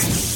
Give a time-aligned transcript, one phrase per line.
[0.00, 0.29] Thanks.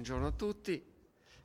[0.00, 0.82] Buongiorno a tutti.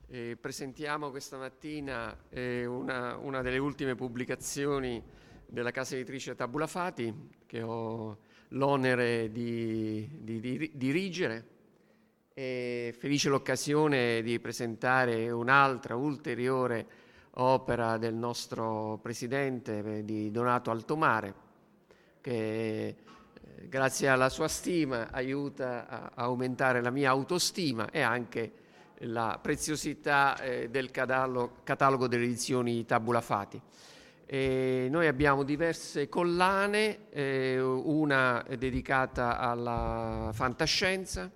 [0.08, 5.04] Eh, presentiamo questa mattina eh, una, una, delle ultime pubblicazioni
[5.46, 8.18] della casa editrice Tabula Fati che ho
[8.50, 11.48] l'onere di, di, di dirigere.
[12.34, 16.88] È felice l'occasione di presentare un'altra ulteriore
[17.32, 21.34] opera del nostro presidente, eh, di Donato Altomare,
[22.22, 22.96] che
[23.70, 28.52] grazie alla sua stima aiuta a aumentare la mia autostima e anche
[29.00, 33.62] la preziosità eh, del catalogo, catalogo, delle edizioni Tabula Fati.
[34.26, 41.30] E noi abbiamo diverse collane, eh, una dedicata alla fantascienza,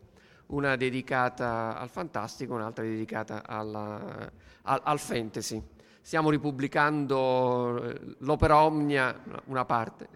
[0.47, 4.31] una dedicata al fantastico, un'altra dedicata alla,
[4.63, 5.61] al, al, fantasy.
[6.01, 9.15] Stiamo ripubblicando eh, l'opera Omnia,
[9.45, 10.07] una parte,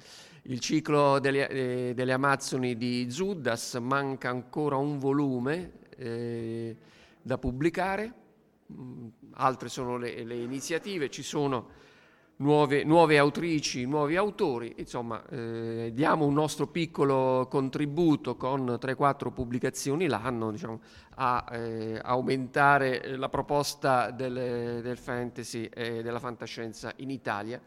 [0.44, 5.72] il ciclo delle, eh, delle Amazzoni di Zudas, manca ancora un volume.
[5.96, 6.78] Eh,
[7.22, 8.14] da pubblicare,
[8.72, 11.82] mm, altre sono le, le iniziative, ci sono
[12.38, 20.08] nuove, nuove, autrici, nuovi autori, insomma eh, diamo un nostro piccolo contributo con 3-4 pubblicazioni
[20.08, 20.82] l'anno diciamo,
[21.16, 27.62] a eh, aumentare la proposta del, del, fantasy e della fantascienza in Italia,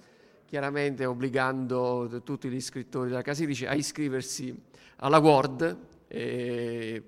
[0.46, 4.54] chiaramente obbligando tutti gli scrittori della casa editrice a iscriversi
[4.96, 5.78] alla Word.
[6.08, 7.02] Eh,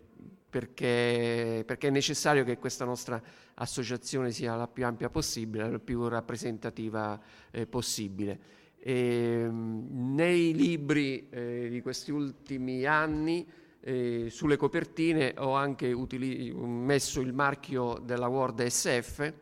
[0.51, 3.21] perché, perché, è necessario che questa nostra
[3.55, 8.39] associazione sia la più ampia possibile, la più rappresentativa eh, possibile.
[8.79, 13.47] E, ehm, nei libri eh, di questi ultimi anni,
[13.81, 19.33] eh, sulle copertine, ho anche utili- messo il marchio della Word SF,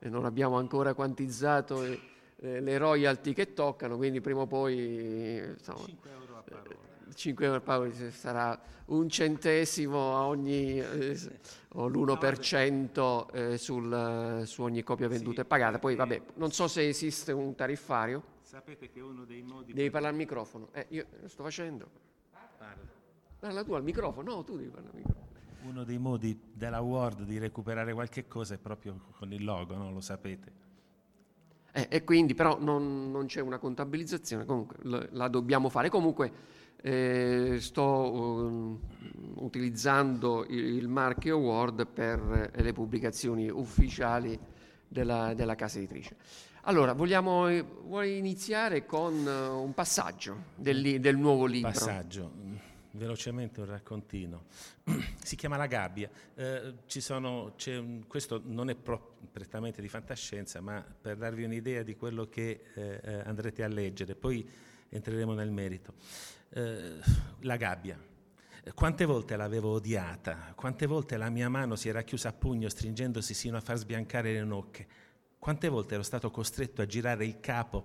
[0.00, 1.82] non abbiamo ancora quantizzato
[2.40, 5.38] eh, le royalty che toccano, quindi prima o poi...
[5.38, 11.18] Insomma, 5 euro a parola 5 euro Paolo sarà un centesimo a ogni, eh,
[11.70, 15.78] o l'1% eh, sul, su ogni copia venduta sì, e pagata.
[15.78, 18.36] Poi vabbè, non so se esiste un tariffario.
[18.40, 19.72] Sapete che uno dei modi...
[19.72, 20.68] Devi parlare al microfono.
[20.72, 21.90] Eh, io lo sto facendo.
[22.56, 22.86] Parla.
[23.38, 24.34] Parla tu al microfono.
[24.36, 25.26] No, tu devi parlare al microfono.
[25.64, 29.90] Uno dei modi della Word di recuperare qualche cosa è proprio con il logo, no?
[29.90, 30.66] Lo sapete.
[31.72, 35.88] Eh, e quindi però non, non, c'è una contabilizzazione, comunque la dobbiamo fare.
[35.90, 36.32] Comunque
[36.80, 38.80] eh, sto um,
[39.36, 44.38] utilizzando il, il, marchio Word per eh, le pubblicazioni ufficiali
[44.86, 46.16] della, della casa editrice.
[46.62, 47.48] Allora, vogliamo,
[47.84, 51.70] vuoi iniziare con uh, un passaggio del, del, nuovo libro?
[51.70, 52.30] Passaggio,
[52.98, 54.44] velocemente un raccontino.
[55.22, 56.10] si chiama La gabbia.
[56.34, 61.96] Eh, sono, un, questo non è pro, prettamente di fantascienza, ma per darvi un'idea di
[61.96, 64.14] quello che eh, eh andrete a leggere.
[64.14, 64.46] Poi
[64.90, 65.94] entreremo nel merito.
[66.50, 66.98] Eh,
[67.40, 67.98] la gabbia.
[68.74, 73.32] Quante volte l'avevo odiata, quante volte la mia mano si era chiusa a pugno stringendosi
[73.32, 74.86] sino a far sbiancare le nocche,
[75.38, 77.82] quante volte ero stato costretto a girare il capo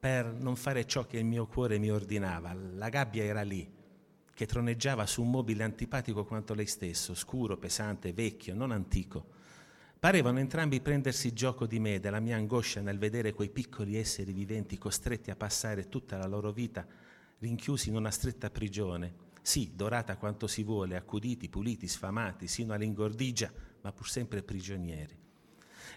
[0.00, 2.54] per non fare ciò che il mio cuore mi ordinava.
[2.54, 3.70] La gabbia era lì,
[4.40, 9.26] che troneggiava su un mobile antipatico quanto lei stesso, scuro, pesante, vecchio, non antico.
[9.98, 14.78] Parevano entrambi prendersi gioco di me, della mia angoscia nel vedere quei piccoli esseri viventi
[14.78, 16.86] costretti a passare tutta la loro vita
[17.40, 23.52] rinchiusi in una stretta prigione, sì, dorata quanto si vuole, accuditi, puliti, sfamati, sino all'ingordigia,
[23.82, 25.18] ma pur sempre prigionieri.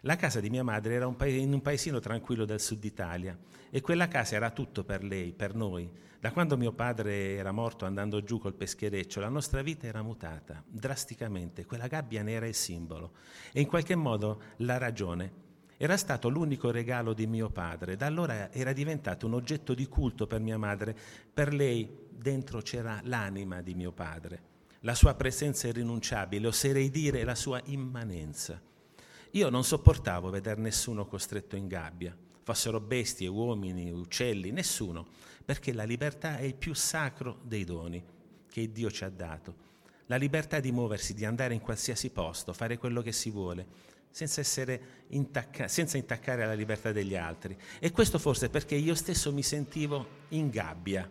[0.05, 3.37] La casa di mia madre era un paese, in un paesino tranquillo del sud Italia
[3.69, 5.89] e quella casa era tutto per lei, per noi.
[6.19, 10.61] Da quando mio padre era morto andando giù col peschereccio, la nostra vita era mutata
[10.67, 11.65] drasticamente.
[11.65, 13.13] Quella gabbia ne era il simbolo
[13.53, 15.31] e in qualche modo la ragione.
[15.77, 20.27] Era stato l'unico regalo di mio padre, da allora era diventato un oggetto di culto
[20.27, 20.93] per mia madre.
[21.33, 24.41] Per lei dentro c'era l'anima di mio padre,
[24.81, 28.71] la sua presenza irrinunciabile, oserei dire la sua immanenza.
[29.35, 35.07] Io non sopportavo vedere nessuno costretto in gabbia, fossero bestie, uomini, uccelli, nessuno,
[35.43, 38.03] perché la libertà è il più sacro dei doni
[38.47, 39.55] che Dio ci ha dato.
[40.05, 43.65] La libertà di muoversi, di andare in qualsiasi posto, fare quello che si vuole,
[44.11, 44.43] senza,
[45.07, 47.57] intacca- senza intaccare la libertà degli altri.
[47.79, 51.09] E questo forse perché io stesso mi sentivo in gabbia.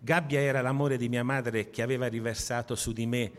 [0.00, 3.32] Gabbia era l'amore di mia madre che aveva riversato su di me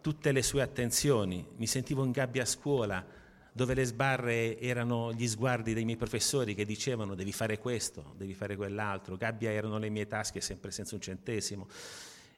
[0.00, 1.46] tutte le sue attenzioni.
[1.56, 3.17] Mi sentivo in gabbia a scuola,
[3.58, 8.32] dove le sbarre erano gli sguardi dei miei professori che dicevano devi fare questo, devi
[8.32, 11.66] fare quell'altro, gabbia erano le mie tasche sempre senza un centesimo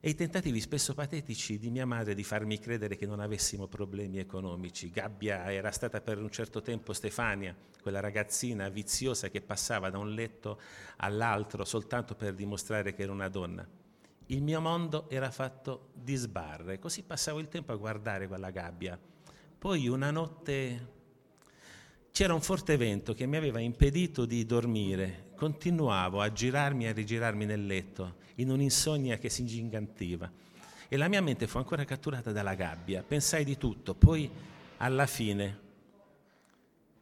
[0.00, 4.18] e i tentativi spesso patetici di mia madre di farmi credere che non avessimo problemi
[4.18, 4.88] economici.
[4.88, 10.14] Gabbia era stata per un certo tempo Stefania, quella ragazzina viziosa che passava da un
[10.14, 10.58] letto
[10.96, 13.68] all'altro soltanto per dimostrare che era una donna.
[14.28, 18.98] Il mio mondo era fatto di sbarre, così passavo il tempo a guardare quella gabbia.
[19.58, 20.98] Poi una notte
[22.12, 25.28] c'era un forte vento che mi aveva impedito di dormire.
[25.36, 30.30] Continuavo a girarmi e a rigirarmi nel letto, in un'insonnia che si ingigantiva.
[30.88, 33.02] E la mia mente fu ancora catturata dalla gabbia.
[33.02, 34.28] Pensai di tutto, poi
[34.78, 35.68] alla fine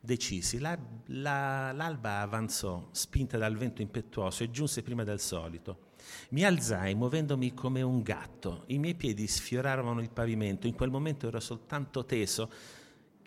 [0.00, 0.58] decisi.
[0.58, 5.86] La, la, l'alba avanzò, spinta dal vento impetuoso, e giunse prima del solito.
[6.30, 8.64] Mi alzai muovendomi come un gatto.
[8.66, 10.66] I miei piedi sfioravano il pavimento.
[10.66, 12.50] In quel momento ero soltanto teso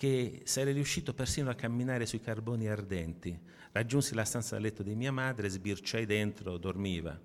[0.01, 3.39] che sarei riuscito persino a camminare sui carboni ardenti.
[3.71, 7.15] Raggiunsi la stanza da letto di mia madre, sbirciai dentro, dormiva.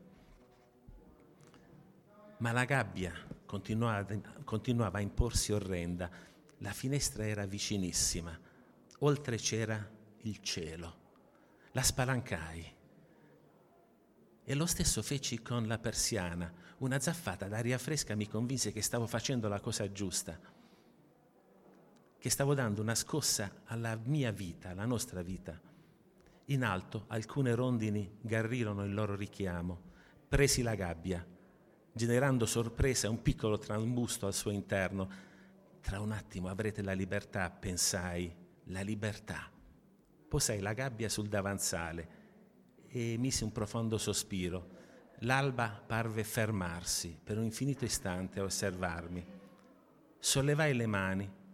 [2.37, 3.14] Ma la gabbia
[3.46, 4.06] continuava,
[4.44, 6.11] continuava a imporsi orrenda.
[6.58, 8.38] La finestra era vicinissima.
[8.99, 9.90] Oltre c'era
[10.25, 10.96] il cielo.
[11.73, 12.75] La spalancai.
[14.44, 16.52] E lo stesso feci con la persiana.
[16.81, 20.38] Una zaffata d'aria fresca mi convinse che stavo facendo la cosa giusta
[22.26, 25.56] che stavo dando una scossa alla mia vita, alla nostra vita.
[26.46, 29.81] In alto alcune rondini garrirono il loro richiamo,
[30.26, 31.25] presi la gabbia,
[31.93, 35.08] generando sorpresa un piccolo trambusto al suo interno.
[35.81, 38.34] Tra un attimo avrete la libertà, pensai,
[38.64, 39.49] la libertà.
[40.28, 42.08] Posai la gabbia sul davanzale
[42.88, 44.70] e misi un profondo sospiro.
[45.20, 49.25] L'alba parve fermarsi per un infinito istante a osservarmi.
[50.19, 51.44] Sollevai le mani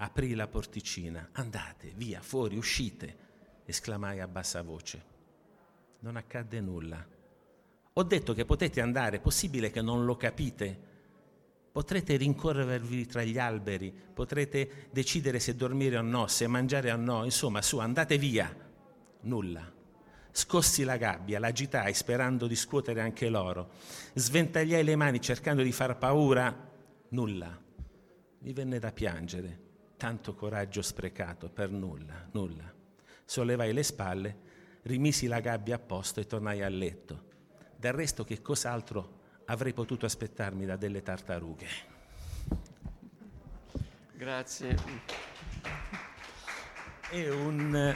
[0.00, 1.28] aprì la porticina.
[1.32, 3.16] Andate, via, fuori, uscite,
[3.64, 5.04] esclamai a bassa voce.
[6.00, 7.06] Non accadde nulla.
[7.92, 10.88] Ho detto che potete andare, è possibile che non lo capite?
[11.70, 17.24] Potrete rincorrervi tra gli alberi, potrete decidere se dormire o no, se mangiare o no,
[17.24, 18.54] insomma, su, andate via.
[19.22, 19.70] Nulla.
[20.32, 23.72] Scossi la gabbia, l'agitai sperando di scuotere anche loro.
[24.14, 26.68] Sventagliai le mani cercando di far paura.
[27.10, 27.60] Nulla.
[28.38, 29.68] Mi venne da piangere
[30.00, 32.72] tanto coraggio sprecato per nulla, nulla.
[33.22, 34.38] Sollevai le spalle,
[34.84, 37.28] rimisi la gabbia a posto e tornai a letto.
[37.76, 41.66] Del resto che cos'altro avrei potuto aspettarmi da delle tartarughe?
[44.14, 44.76] Grazie.
[47.12, 47.94] Un,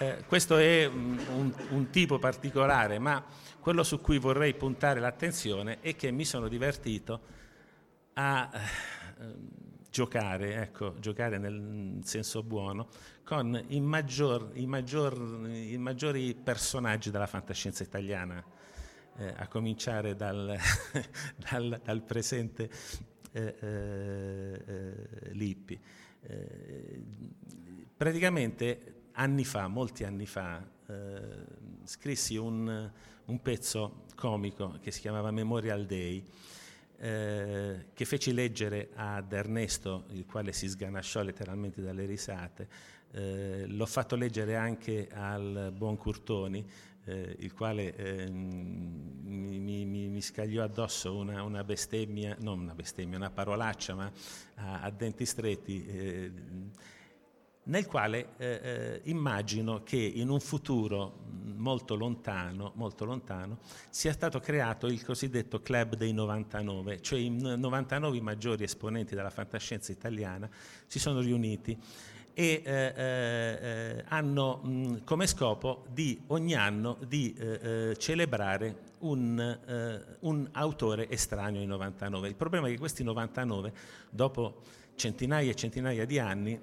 [0.00, 3.24] eh, questo è un, un, un tipo particolare, ma
[3.58, 7.20] quello su cui vorrei puntare l'attenzione è che mi sono divertito
[8.12, 8.50] a...
[8.52, 9.57] Eh,
[9.90, 12.88] giocare, ecco, giocare nel senso buono,
[13.24, 18.44] con i, maggior, i, maggior, i maggiori personaggi della fantascienza italiana,
[19.16, 20.56] eh, a cominciare dal,
[21.50, 22.70] dal, dal presente
[23.32, 25.80] eh, eh, eh Lippi.
[26.20, 27.02] Eh,
[27.96, 31.44] praticamente anni fa, molti anni fa, eh,
[31.84, 32.90] scrissi un,
[33.24, 36.24] un pezzo comico che si chiamava Memorial Day,
[37.00, 42.68] eh, che feci leggere ad Ernesto, il quale si sganasciò letteralmente dalle risate.
[43.12, 46.66] Eh, l'ho fatto leggere anche al buon Curtoni,
[47.04, 53.16] eh, il quale ehm, mi, mi, mi, scagliò addosso una, una, bestemmia, non una bestemmia,
[53.16, 54.12] una parolaccia, ma
[54.56, 55.86] a, a denti stretti.
[57.68, 63.58] Eh, nel quale eh, eh, immagino che in un futuro molto lontano, molto lontano,
[63.90, 69.30] sia stato creato il cosiddetto club dei 99, cioè i 99 i maggiori esponenti della
[69.30, 70.48] fantascienza italiana
[70.86, 71.76] si sono riuniti
[72.32, 79.40] e eh, eh, hanno mh, come scopo di ogni anno di eh, eh celebrare un,
[79.40, 82.28] eh, un, autore estraneo ai 99.
[82.28, 83.72] Il problema è che questi 99,
[84.10, 84.62] dopo
[84.94, 86.60] centinaia e centinaia di anni,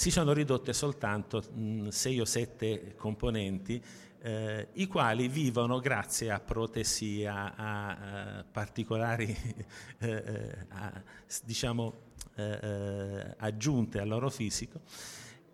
[0.00, 3.84] si sono ridotte soltanto mh, sei o sette componenti,
[4.22, 9.26] eh, i quali vivono grazie a protesi, a, a, a particolari
[10.00, 11.02] eh, eh a,
[11.44, 14.80] diciamo, eh, eh, aggiunte al loro fisico,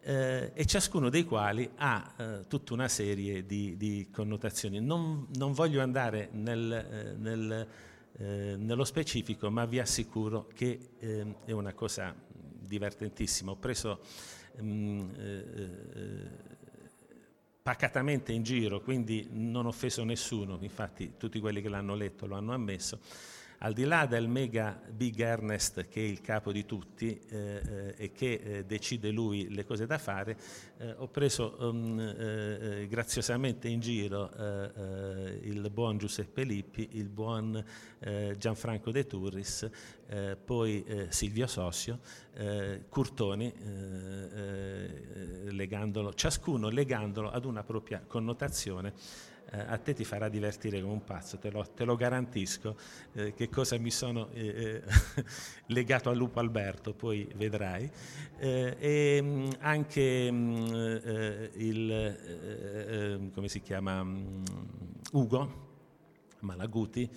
[0.02, 4.78] eh, e ciascuno dei quali ha tutta una serie di, di connotazioni.
[4.78, 7.66] Non, non, voglio andare nel, nel,
[8.16, 10.90] nello specifico, ma vi assicuro che
[11.44, 12.14] è una cosa
[12.66, 13.52] divertentissima.
[13.52, 14.00] Ho preso
[14.62, 15.44] mh, eh,
[15.94, 16.28] eh,
[17.62, 22.52] pacatamente in giro, quindi non offeso nessuno, infatti tutti quelli che l'hanno letto lo hanno
[22.52, 23.00] ammesso
[23.58, 27.94] al di là del mega Big Ernest che è il capo di tutti eh, eh,
[27.96, 30.36] e che eh, decide lui le cose da fare,
[30.78, 31.94] eh, ho preso um,
[32.86, 34.30] graziosamente in giro
[35.42, 37.62] il buon Giuseppe Lippi, il buon
[38.36, 39.68] Gianfranco De Turris,
[40.44, 42.00] poi Silvio Sossio,
[42.88, 43.52] Curtoni,
[45.50, 48.92] legandolo, ciascuno legandolo ad una propria connotazione
[49.50, 52.76] eh, a te ti farà divertire come un pazzo, te lo, te lo garantisco,
[53.12, 55.24] eh, che cosa mi sono eh, eh
[55.66, 57.90] legato a Lupo Alberto, poi vedrai.
[58.38, 64.42] Eh, e mh, anche mh, eh, il, come si chiama, mh,
[65.12, 65.64] Ugo
[66.40, 67.08] Malaguti,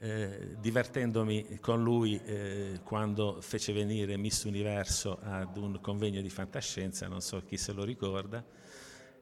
[0.00, 7.08] eh, divertendomi con lui eh, quando fece venire Miss Universo ad un convegno di fantascienza,
[7.08, 8.44] non so chi se lo ricorda.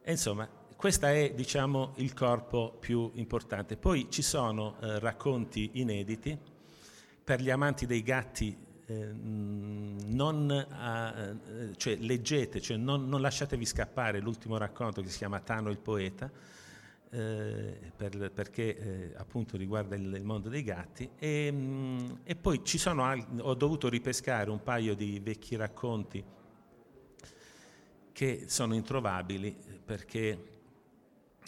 [0.02, 3.78] E insomma, questo è diciamo, il corpo più importante.
[3.78, 6.38] Poi ci sono eh, racconti inediti
[7.24, 8.64] per gli amanti dei gatti.
[8.88, 15.40] Eh, non, eh, cioè, leggete, cioè non, non, lasciatevi scappare l'ultimo racconto che si chiama
[15.40, 16.30] Tano il poeta,
[17.10, 21.08] eh, per, perché eh, appunto riguarda il, il, mondo dei gatti.
[21.18, 26.22] E, mh, mm, e poi sono, ho dovuto ripescare un paio di vecchi racconti
[28.12, 30.55] che sono introvabili perché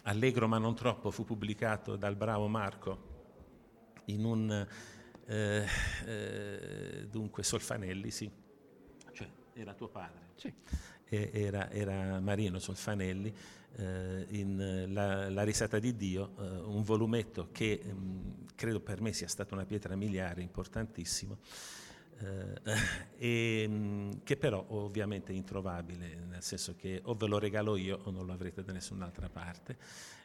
[0.09, 3.17] Allegro ma non troppo fu pubblicato dal bravo Marco
[4.07, 4.67] in un
[5.27, 5.67] eh,
[6.07, 8.31] eh, dunque Solfanelli, sì,
[9.13, 10.51] cioè era tuo padre, sì.
[11.05, 13.35] era, era, Marino Solfanelli
[13.77, 19.03] eh, in la, la, risata di Dio, eh, un volumetto che mh, mm, credo per
[19.03, 21.88] me sia stata una pietra miliare importantissimo eh,
[23.17, 28.01] e, mm, che però ovviamente è introvabile, nel senso che o ve lo regalo io
[28.05, 29.77] o non lo avrete da nessun'altra parte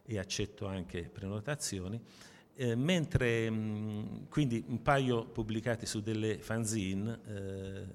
[0.06, 2.00] e accetto anche prenotazioni.
[2.56, 7.86] Eh, mentre mh, mm, quindi un paio pubblicati su delle fanzine eh,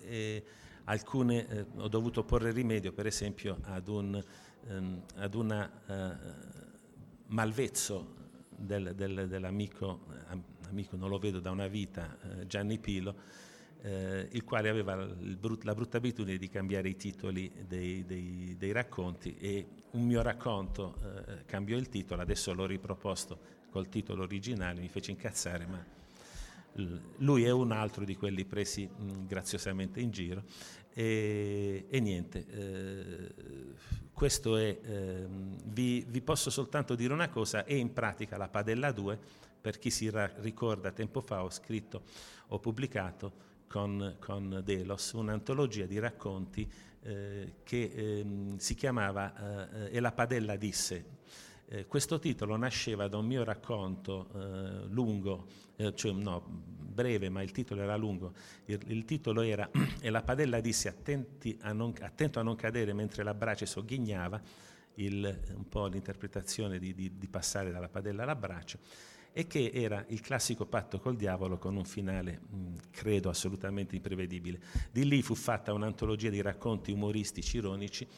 [0.00, 0.44] e
[0.84, 4.22] alcune eh, ho dovuto porre rimedio per esempio ad un
[4.68, 6.16] ehm, ad una eh,
[7.26, 8.14] malvezzo
[8.48, 10.06] del, del, dell'amico
[10.68, 13.14] amico non lo vedo da una vita eh, Gianni Pilo
[13.86, 18.72] eh, il quale aveva brut, la brutta abitudine di cambiare i titoli dei, dei, dei
[18.72, 24.80] racconti e un mio racconto eh, cambiò il titolo, adesso l'ho riproposto col titolo originale,
[24.80, 25.84] mi fece incazzare, ma
[27.18, 30.42] lui è un altro di quelli presi mh, graziosamente in giro.
[30.92, 33.34] E, e niente, eh,
[34.12, 35.26] questo è, eh,
[35.66, 39.18] vi, vi, posso soltanto dire una cosa, è in pratica la Padella 2,
[39.60, 42.02] per chi si ra- ricorda tempo fa ho scritto,
[42.48, 46.70] ho pubblicato con, con Delos, un'antologia di racconti
[47.02, 51.14] eh, che eh, si chiamava eh, E la padella disse.
[51.68, 55.46] Eh, questo titolo nasceva da un mio racconto eh, lungo,
[55.76, 58.32] eh, cioè no, breve, ma il titolo era lungo.
[58.66, 59.68] Il, il titolo era
[60.00, 60.88] E la padella disse
[61.60, 64.40] a non, attento a non cadere mentre la brace sogghignava,
[64.94, 68.78] il, un po' l'interpretazione di, di, di passare dalla padella alla brace
[69.38, 74.58] e che era il classico patto col diavolo con un finale, mh, credo, assolutamente imprevedibile.
[74.90, 78.08] Di lì fu fatta un'antologia di racconti umoristici, ironici,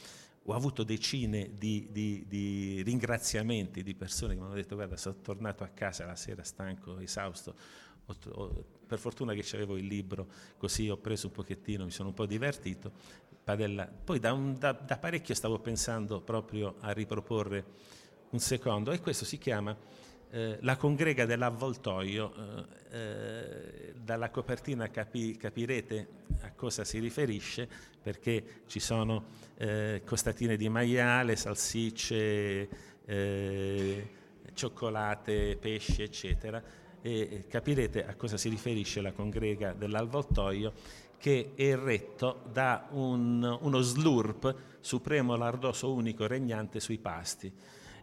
[0.44, 5.16] ho avuto decine di, di, di, ringraziamenti di persone che mi hanno detto guarda sono
[5.20, 7.56] tornato a casa la sera stanco, esausto,
[8.06, 12.10] ho, ho, per fortuna che avevo il libro, così ho preso un pochettino, mi sono
[12.10, 12.92] un po' divertito.
[13.42, 13.86] Padella.
[13.88, 17.64] Poi da, un, da, da parecchio stavo pensando proprio a riproporre
[18.30, 19.76] un secondo e questo si chiama
[20.30, 26.08] eh, la congrega dell'avvoltoio, eh, eh, dalla copertina capi, capirete
[26.40, 27.68] a cosa si riferisce,
[28.02, 29.24] perché ci sono
[29.56, 32.86] eh, costatine di maiale, salsicce,
[34.52, 36.62] cioccolate, pesci, eccetera,
[37.00, 40.72] e capirete a cosa si riferisce la congrega dell'avvoltoio
[41.16, 47.50] che è retto da un, uno slurp supremo lardoso unico regnante sui pasti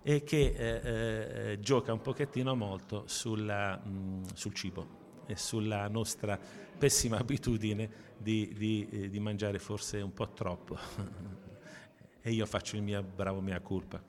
[0.07, 4.87] e che eh, eh, gioca un pochettino molto sulla, mh, sul cibo
[5.25, 6.37] e sulla nostra
[6.77, 10.77] pessima abitudine di, di, eh, di mangiare forse un po' troppo.
[12.21, 13.99] e io faccio il mio bravo mia colpa.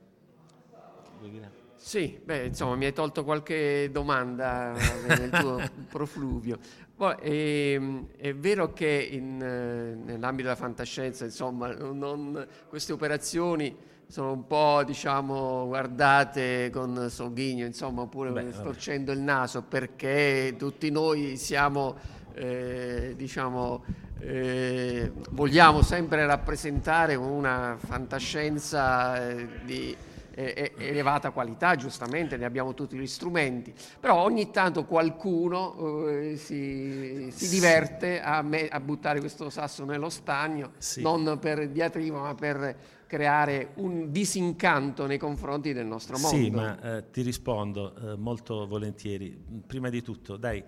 [1.76, 4.72] Sì, beh, insomma, mi hai tolto qualche domanda
[5.06, 6.58] nel tuo profluvio.
[6.94, 13.94] Poi, è, ehm, è, vero che in, eh, nell'ambito della fantascienza, insomma, non, queste operazioni
[14.08, 20.90] sono un po', diciamo, guardate con sogghigno, insomma, oppure Beh, storcendo il naso, perché tutti
[20.90, 21.96] noi siamo,
[22.34, 23.84] eh, diciamo,
[24.20, 29.96] eh, vogliamo sempre rappresentare una fantascienza eh, di
[30.38, 37.48] elevata qualità, giustamente ne abbiamo tutti gli strumenti, però ogni tanto qualcuno eh, si, si,
[37.48, 41.00] diverte a, me, a, buttare questo sasso nello stagno, sì.
[41.00, 46.36] non per diatriba ma per creare un disincanto nei confronti del nostro mondo.
[46.36, 49.38] Sì, ma eh, ti rispondo eh, molto volentieri.
[49.66, 50.62] Prima di tutto, dai,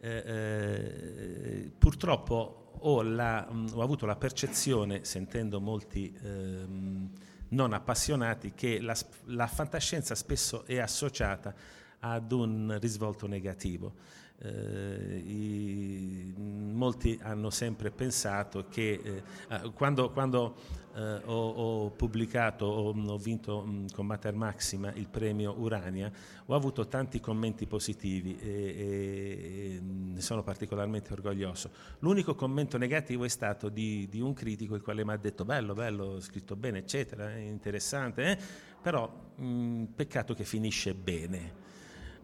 [0.00, 7.10] eh, eh, purtroppo ho, la, mh, ho, avuto la percezione, sentendo molti ehm,
[7.48, 11.54] non appassionati, che la, la fantascienza spesso è associata
[12.00, 13.94] ad un risvolto negativo.
[14.40, 20.54] Eh, i, molti hanno sempre pensato che eh, quando, quando
[20.94, 26.10] eh, ho, ho, pubblicato, ho, ho vinto mh, con Mater Maxima il premio Urania,
[26.46, 31.70] ho avuto tanti commenti positivi e, e, e ne sono particolarmente orgoglioso.
[32.00, 35.74] L'unico commento negativo è stato di, di un critico il quale mi ha detto bello,
[35.74, 38.38] bello, scritto bene, eccetera, interessante, eh?
[38.80, 41.66] però mh, peccato che finisce bene.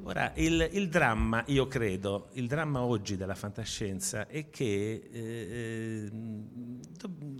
[0.03, 6.11] Ora, il, il, dramma, io credo, il dramma oggi della fantascienza è che eh,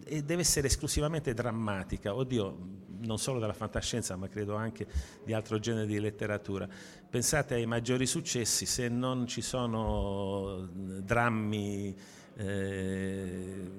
[0.05, 4.87] eh deve essere esclusivamente drammatica, oddio, non solo della fantascienza, ma credo anche
[5.25, 6.69] di altro genere di letteratura.
[7.11, 11.95] Pensate ai maggiori successi, se non ci sono drammi...
[12.37, 13.71] Eh,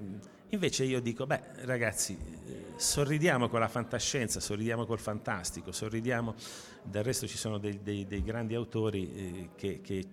[0.49, 2.17] invece io dico, beh, ragazzi,
[2.75, 6.35] sorridiamo con la fantascienza, sorridiamo col fantastico, sorridiamo,
[6.85, 10.07] del resto ci sono dei, dei, dei grandi autori eh, che, che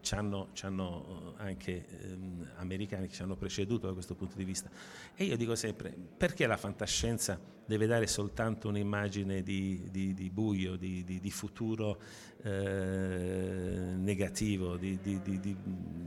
[0.00, 4.70] ci hanno, hanno, anche ehm, americani che ci hanno preceduto da questo punto di vista.
[5.14, 10.76] E io dico sempre, perché la fantascienza deve dare soltanto un'immagine di, di, di buio,
[10.76, 12.00] di, di futuro
[12.42, 12.50] eh,
[13.96, 15.56] negativo, di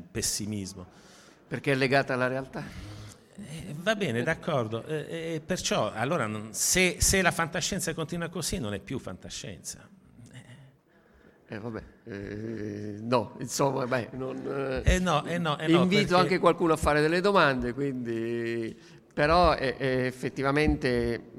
[0.09, 0.85] pessimismo?
[1.47, 3.00] Perché è legata alla realtà?
[3.49, 4.83] Eh, va bene, d'accordo.
[4.85, 9.87] Eh, eh, perciò, allora, se, se, la fantascienza continua così, non è più fantascienza.
[11.47, 16.15] Eh, vabbè, eh, no, insomma, beh, non, eh, no, no, invito perché...
[16.15, 18.73] anche qualcuno a fare delle domande, quindi,
[19.13, 21.31] però effettivamente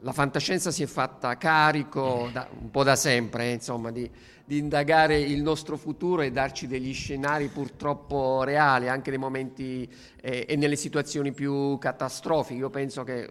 [0.00, 4.10] la fantascienza si è fatta carico da, un po' da sempre, insomma, di
[4.46, 10.46] di indagare il nostro futuro e darci degli scenari purtroppo reali, anche nei momenti eh,
[10.48, 12.60] e nelle situazioni più catastrofiche.
[12.60, 13.28] Io penso che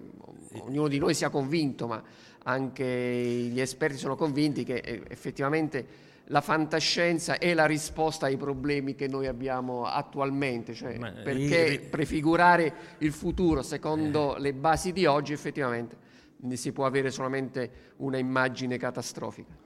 [0.60, 2.04] ognuno di noi sia convinto, ma
[2.44, 8.94] anche gli esperti sono convinti che eh, effettivamente la fantascienza è la risposta ai problemi
[8.94, 11.90] che noi abbiamo attualmente, cioè perché io...
[11.90, 14.42] prefigurare il futuro secondo eh.
[14.42, 15.96] le basi di oggi effettivamente
[16.38, 19.64] ne si può avere solamente una immagine catastrofica.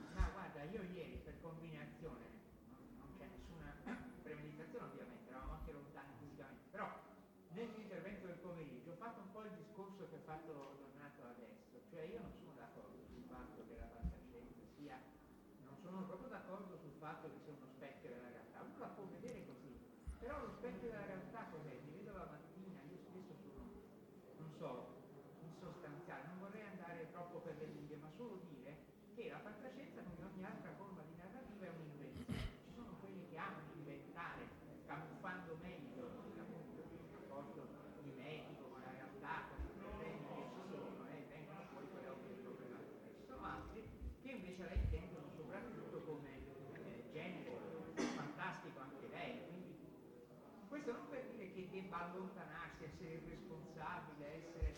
[52.00, 54.74] Allontanarsi, essere irresponsabile, essere...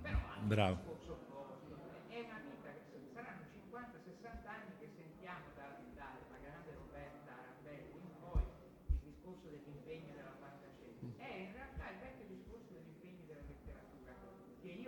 [0.00, 1.00] però Bravo.
[2.08, 6.52] È una vita che saranno 50-60 anni che sentiamo da, da magari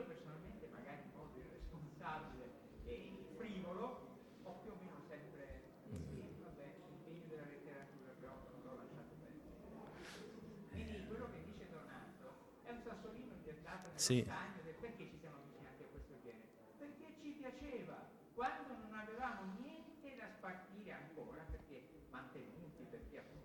[0.04, 2.44] personalmente magari in modo irresponsabile
[2.84, 8.74] e frivolo ho più o meno sempre sì, vabbè, l'impegno della letteratura però non l'ho
[8.76, 9.52] lasciato perdere.
[10.70, 12.26] Quindi quello che dice Donato
[12.64, 14.22] è un sassolino gettato nello Sì.
[14.80, 16.48] perché ci siamo avvicinati a questo genere.
[16.78, 17.96] Perché ci piaceva,
[18.34, 23.44] quando non avevamo niente da spartire ancora, perché mantenuti, perché appunto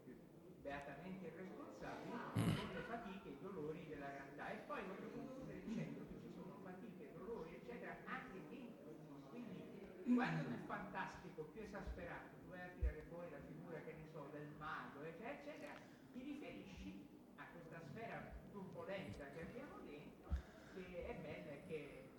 [0.62, 4.52] beatamente irresponsabili, con le fatiche, i dolori della realtà.
[4.52, 8.92] E poi voglio concludere dicendo che ci sono fatiche, dolori, eccetera, anche dentro.
[9.30, 14.06] Quindi quando nel fantastico più esasperato tu vai a tirare fuori la figura, che ne
[14.12, 15.74] so, del mago, eccetera, eccetera,
[16.12, 17.08] ti riferisci
[17.38, 20.30] a questa sfera turbolenta che abbiamo dentro,
[20.74, 22.10] che è bella e che,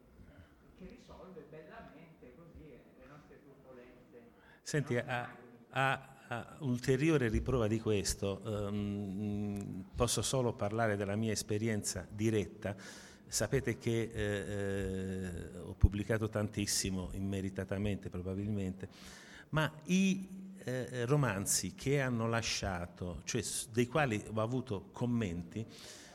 [0.78, 4.58] che risolve bellamente così le nostre turbolenze.
[4.70, 5.28] Senti, a,
[5.70, 12.76] a- a ulteriore riprova di questo, ehm, posso solo parlare della mia esperienza diretta.
[13.26, 18.88] Sapete che eh, eh, ho pubblicato tantissimo, immeritatamente probabilmente,
[19.48, 25.66] ma i eh, romanzi che hanno lasciato, cioè dei quali ho avuto commenti,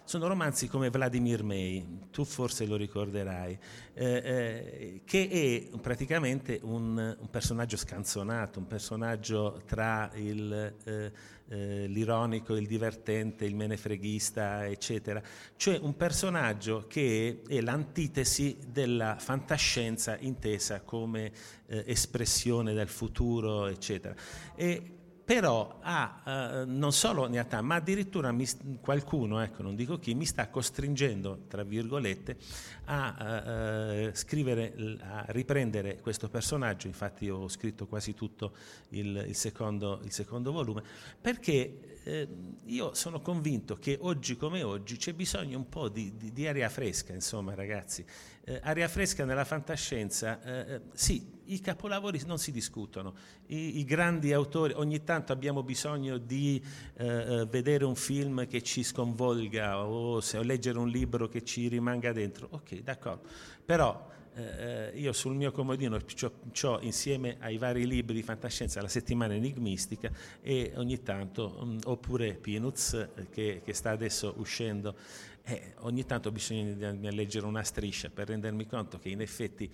[0.05, 3.57] sono romanzi come Vladimir May, tu forse lo ricorderai,
[3.93, 5.29] eh, eh, che
[5.73, 11.11] è praticamente un, un personaggio scanzonato, un personaggio tra il, eh,
[11.47, 15.21] eh, l'ironico, il divertente, il menefreghista, eccetera.
[15.55, 21.31] Cioè un personaggio che è, l'antitesi della fantascienza intesa come
[21.65, 24.13] eh, espressione del futuro, eccetera.
[24.55, 26.21] E però ha,
[26.61, 28.47] eh, non solo ne ha tanti, ma addirittura mi
[28.79, 32.37] qualcuno, ecco, non dico chi, mi sta costringendo, tra virgolette,
[32.85, 33.15] a
[33.47, 38.53] eh, scrivere, l- a riprendere questo personaggio, infatti ho scritto quasi tutto
[38.89, 40.83] il, il secondo, il secondo volume,
[41.19, 42.27] perché eh,
[42.65, 46.69] io sono convinto che oggi come oggi c'è bisogno un po' di, di- di aria
[46.69, 48.05] fresca, insomma ragazzi,
[48.47, 53.13] Eh, aria fresca nella fantascienza, eh, eh, sì, i capolavori non si discutono,
[53.47, 56.61] i, i grandi autori, ogni tanto abbiamo bisogno di
[56.95, 61.43] eh, eh, vedere un film che ci sconvolga o, se, o leggere un libro che
[61.43, 63.27] ci rimanga dentro, ok, d'accordo,
[63.65, 69.33] però eh, io sul mio comodino ho insieme ai vari libri di fantascienza la settimana
[69.33, 74.95] enigmistica e ogni tanto, mm, oppure Peanuts eh, che, che sta adesso uscendo,
[75.43, 79.71] eh, ogni tanto ho bisogno di leggere una striscia per rendermi conto che in effetti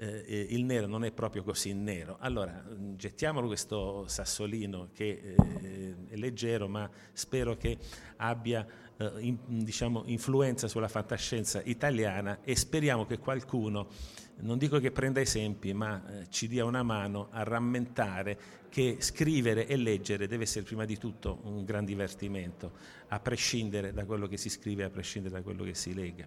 [0.00, 2.16] eh, il nero non è proprio così nero.
[2.20, 2.64] Allora,
[2.96, 7.76] gettiamolo questo sassolino che eh, è leggero, ma spero che
[8.16, 13.88] abbia eh, in- diciamo, influenza sulla fantascienza italiana e speriamo che qualcuno,
[14.36, 18.38] non dico che prenda esempi, ma eh, ci dia una mano a rammentare
[18.70, 22.72] che scrivere e leggere deve essere prima di tutto un gran divertimento,
[23.08, 26.26] a prescindere da quello che si scrive, a prescindere da quello che si lega.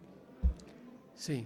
[1.13, 1.45] Sì,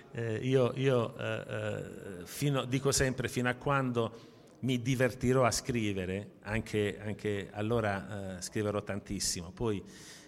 [0.13, 6.33] eh, io, io, eh, eh, fino- dico sempre fino a quando mi divertirò a scrivere,
[6.43, 9.51] anche, anche allora eh, scriverò tantissimo.
[9.51, 9.83] Poi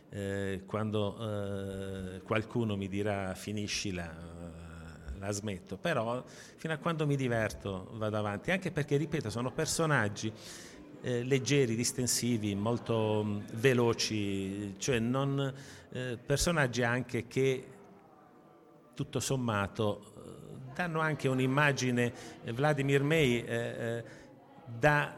[0.09, 4.41] eh, quando eh, qualcuno mi dirà finiscila,
[5.19, 6.23] la smetto, però
[6.57, 10.31] fino a quando mi diverto vado avanti, anche perché, ripeto, sono personaggi
[11.01, 15.53] eh, leggeri, distensivi, molto mh, veloci, cioè non,
[15.91, 17.65] eh, personaggi anche che
[18.93, 24.03] tutto sommato eh, danno anche un'immagine, eh, Vladimir May eh, eh,
[24.65, 25.15] dà,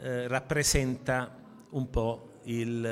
[0.00, 1.34] eh, rappresenta
[1.70, 2.84] un po' il,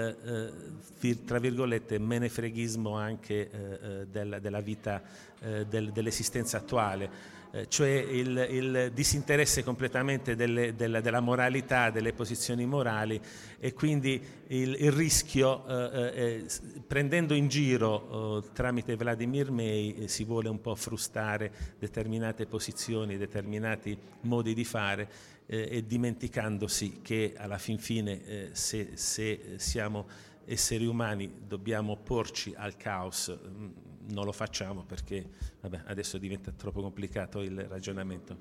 [1.02, 5.00] eh, tra virgolette, menefreghismo anche della, della vita,
[5.38, 7.08] del- dell'esistenza attuale,
[7.54, 13.20] eh, cioè il, il disinteresse completamente delle- della, della moralità, delle posizioni morali
[13.60, 19.94] e quindi il, il rischio, eh, eh, s- prendendo in giro eh, tramite Vladimir May,
[19.94, 25.08] eh, si vuole un po' frustare determinate posizioni, determinati modi di fare
[25.46, 30.06] eh, e dimenticandosi che alla fin fine eh, se, se siamo
[30.46, 33.68] esseri umani dobbiamo opporci al caos, mm,
[34.08, 35.28] non lo facciamo perché
[35.60, 38.36] vabbè, adesso diventa troppo complicato il ragionamento.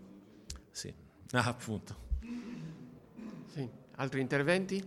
[0.71, 0.93] Sì.
[1.31, 1.95] Ah, appunto.
[3.53, 3.67] sì.
[3.95, 4.83] Altri interventi?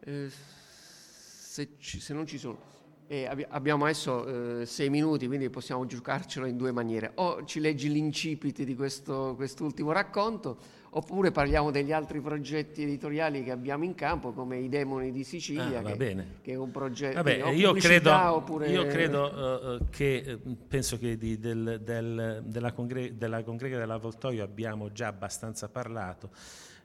[0.00, 2.72] Eh, se, ci, se non ci sono.
[3.06, 7.12] Eh, abbiamo adesso eh, sei minuti, quindi possiamo giocarcelo in due maniere.
[7.16, 10.58] O ci leggi l'incipit di questo, quest'ultimo racconto,
[10.96, 15.80] oppure parliamo degli altri progetti editoriali che abbiamo in campo, come I Demoni di Sicilia,
[15.80, 18.68] ah, che, che, è un progetto Vabbè, io credo, oppure...
[18.68, 24.92] io credo uh, che penso che di, del, del, della, congre- della congrega dell'Avoltoio abbiamo
[24.92, 26.30] già abbastanza parlato.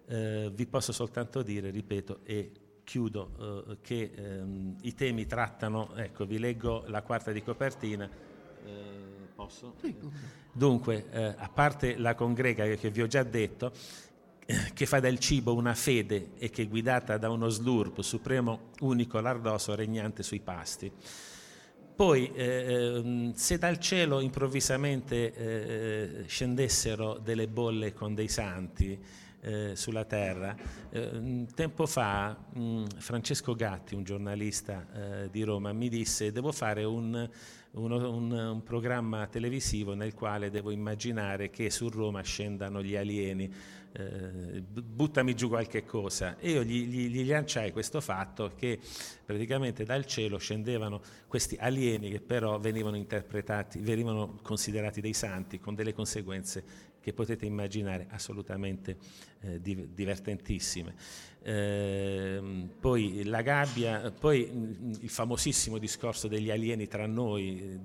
[0.08, 2.52] Uh, vi posso soltanto dire, ripeto, e
[2.84, 8.10] chiudo, eh, che ehm, i temi trattano, ecco vi leggo la quarta di copertina,
[8.65, 9.75] eh, posso?
[10.52, 13.71] Dunque, eh, a parte la congrega che vi ho già detto,
[14.45, 18.71] eh, che fa del cibo una fede e che è guidata da uno slurp supremo,
[18.82, 20.91] unico, lardoso, regnante sui pasti.
[21.95, 28.99] Poi, eh, ehm, se dal cielo improvvisamente eh, scendessero delle bolle con dei santi,
[29.41, 30.56] eh, sulla terra.
[30.89, 36.52] Eh, tempo fa mh, mm, Francesco Gatti, un giornalista eh, di Roma, mi disse devo
[36.52, 37.30] fare un,
[37.71, 43.51] uno, un, un, programma televisivo nel quale devo immaginare che su Roma scendano gli alieni.
[43.91, 48.79] Eh, buttami giù qualche cosa e io gli, gli, gli, lanciai questo fatto che
[49.25, 55.73] praticamente dal cielo scendevano questi alieni che però venivano interpretati, venivano considerati dei santi con
[55.73, 56.63] delle conseguenze
[57.01, 58.97] che potete immaginare assolutamente
[59.41, 60.93] eh, divertentissime.
[61.41, 67.80] Eh, poi la gabbia, poi mm, il famosissimo discorso degli alieni tra noi,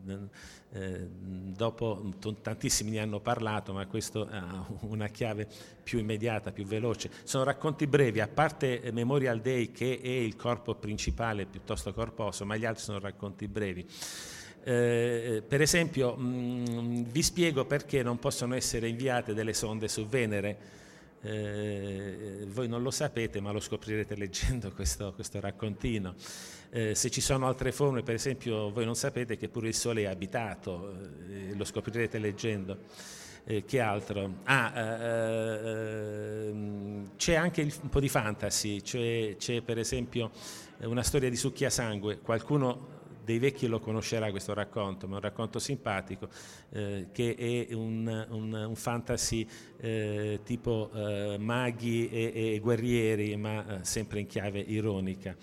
[0.72, 2.12] eh, dopo
[2.42, 5.46] tantissimi ne hanno parlato, ma questo ha una chiave
[5.82, 7.10] più immediata, più veloce.
[7.22, 12.56] Sono racconti brevi, a parte Memorial Day che è il corpo principale piuttosto corposo, ma
[12.56, 13.86] gli altri sono racconti brevi.
[14.66, 20.06] Eh, per esempio, mh, mm, vi spiego perché non possono essere inviate delle sonde su
[20.08, 20.82] Venere.
[21.24, 26.14] Eh, voi non lo sapete, ma lo scoprirete leggendo questo, questo raccontino.
[26.70, 30.02] Eh, se ci sono altre forme, per esempio, voi non sapete che pure il Sole
[30.02, 30.92] è abitato,
[31.28, 32.78] eh, lo scoprirete leggendo.
[33.46, 34.36] Eh, che altro?
[34.44, 40.30] Ah, eh, ehm, c'è anche il, un po' di fantasy, cioè, c'è per esempio
[40.80, 42.18] una storia di succhia sangue.
[42.18, 46.28] Qualcuno dei vecchi lo conoscerà questo racconto, ma è un racconto simpatico
[46.70, 49.46] eh, che è un, un, un fantasy
[49.80, 55.34] eh, tipo eh, maghi e, e, guerrieri, ma eh, sempre in chiave ironica.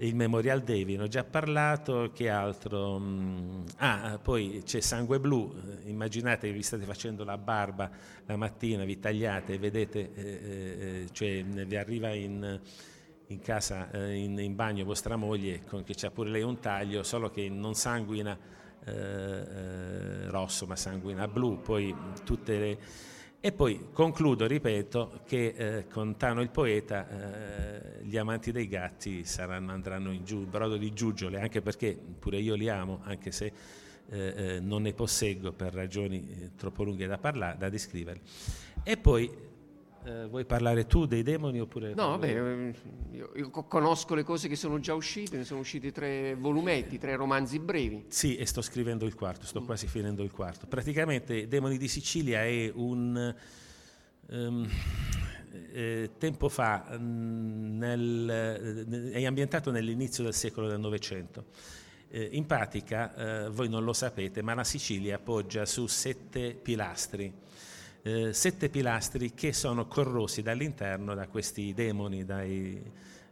[0.00, 3.00] Il Memorial Day, vi ho già parlato, che altro?
[3.00, 7.90] Mm, ah, poi c'è Sangue Blu, eh, immaginate che vi state facendo la barba
[8.26, 12.60] la mattina, vi tagliate e vedete, eh, cioè vi arriva in
[13.28, 17.02] in casa, eh, in, in, bagno vostra moglie, con, che c'ha pure lei un taglio,
[17.02, 18.38] solo che non sanguina
[18.84, 22.78] eh, eh, rosso, ma sanguina blu, poi tutte le...
[23.40, 29.24] E poi concludo, ripeto, che eh, con Tano il poeta eh, gli amanti dei gatti
[29.24, 33.52] saranno, andranno in giù, brodo di giuggiole, anche perché pure io li amo, anche se
[34.10, 38.20] eh, non ne posseggo per ragioni troppo lunghe da parlare, da descrivere.
[38.82, 39.30] E poi
[40.04, 41.94] eh, vuoi parlare tu dei demoni oppure...
[41.94, 42.74] No, vabbè, ehm,
[43.12, 47.16] io, io, conosco le cose che sono già uscite, ne sono usciti tre volumetti, tre
[47.16, 48.04] romanzi brevi.
[48.08, 49.64] Sì, e sto scrivendo il quarto, sto mm.
[49.64, 50.66] quasi finendo il quarto.
[50.66, 53.34] Praticamente Demoni di Sicilia è un...
[54.30, 54.68] Um,
[55.72, 61.46] eh, tempo fa mm, nel, eh, è ambientato nell'inizio del secolo del Novecento.
[62.10, 67.32] Eh, in pratica, eh, voi non lo sapete, ma la Sicilia poggia su sette pilastri
[68.02, 72.82] eh, sette pilastri che sono corrosi dall'interno da questi demoni dai,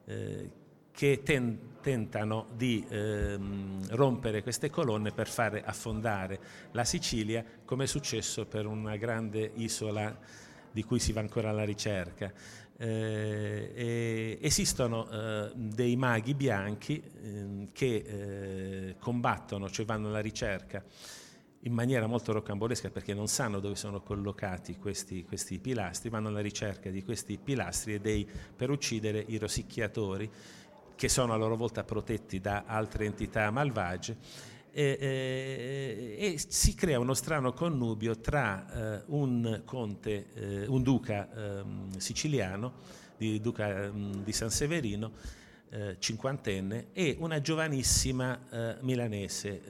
[0.04, 0.50] eh,
[0.90, 6.40] che ten, tentano di ehm, rompere queste colonne per fare affondare
[6.72, 10.18] la Sicilia, come è successo per una grande isola
[10.70, 12.32] di cui si va ancora alla ricerca.
[12.78, 20.82] Eh, esistono eh, dei maghi bianchi ehm, che eh, combattono, cioè vanno alla ricerca
[21.66, 26.40] in maniera molto rocambolesca perché non sanno dove sono collocati questi, questi pilastri, vanno alla
[26.40, 28.26] ricerca di questi pilastri e dei,
[28.56, 30.30] per uccidere i rosicchiatori
[30.94, 34.16] che sono a loro volta protetti da altre entità malvagie.
[34.70, 41.28] E, e, e si crea uno strano connubio tra eh, un conte, eh, un duca
[41.32, 41.62] eh,
[41.96, 42.74] siciliano,
[43.16, 45.12] di, duca mm, di San Severino,
[45.70, 49.62] eh, cinquantenne, e una giovanissima eh, milanese,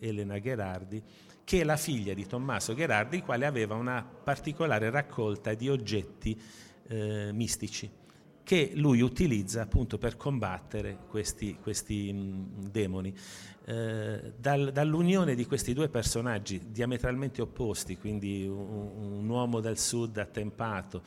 [0.00, 1.02] eh, Elena Gherardi,
[1.44, 6.40] che è la figlia di Tommaso Gherardi, il quale aveva una particolare raccolta di oggetti
[6.88, 8.00] eh, mistici
[8.44, 13.14] che lui utilizza appunto per combattere questi, questi mh, demoni.
[13.64, 20.16] Eh, dal, dall'unione di questi due personaggi diametralmente opposti, quindi un, un uomo del sud
[20.18, 21.02] attempato,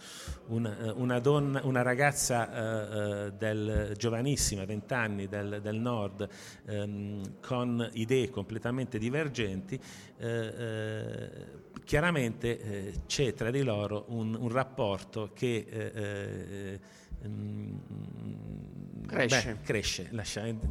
[0.48, 6.30] una, eh, una, donna, una ragazza eh, eh del, giovanissima, 20 anni, del, del nord,
[6.66, 9.78] ehm, con idee completamente divergenti,
[10.18, 11.30] eh,
[11.84, 16.80] chiaramente c'è tra di loro un, un rapporto che
[17.28, 19.54] Mm, cresce.
[19.54, 20.10] Beh, cresce.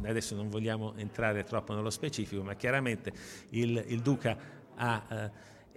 [0.03, 3.11] adesso non vogliamo entrare troppo nello specifico, ma chiaramente
[3.49, 4.37] il, il duca
[4.75, 5.31] ha, eh,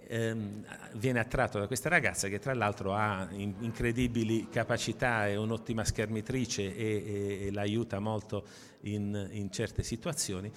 [0.07, 5.83] ehm, viene attratto da questa ragazza che tra l'altro ha in, incredibili capacità, è un'ottima
[5.83, 8.45] schermitrice e, e, e l'aiuta molto
[8.81, 10.51] in, in certe situazioni.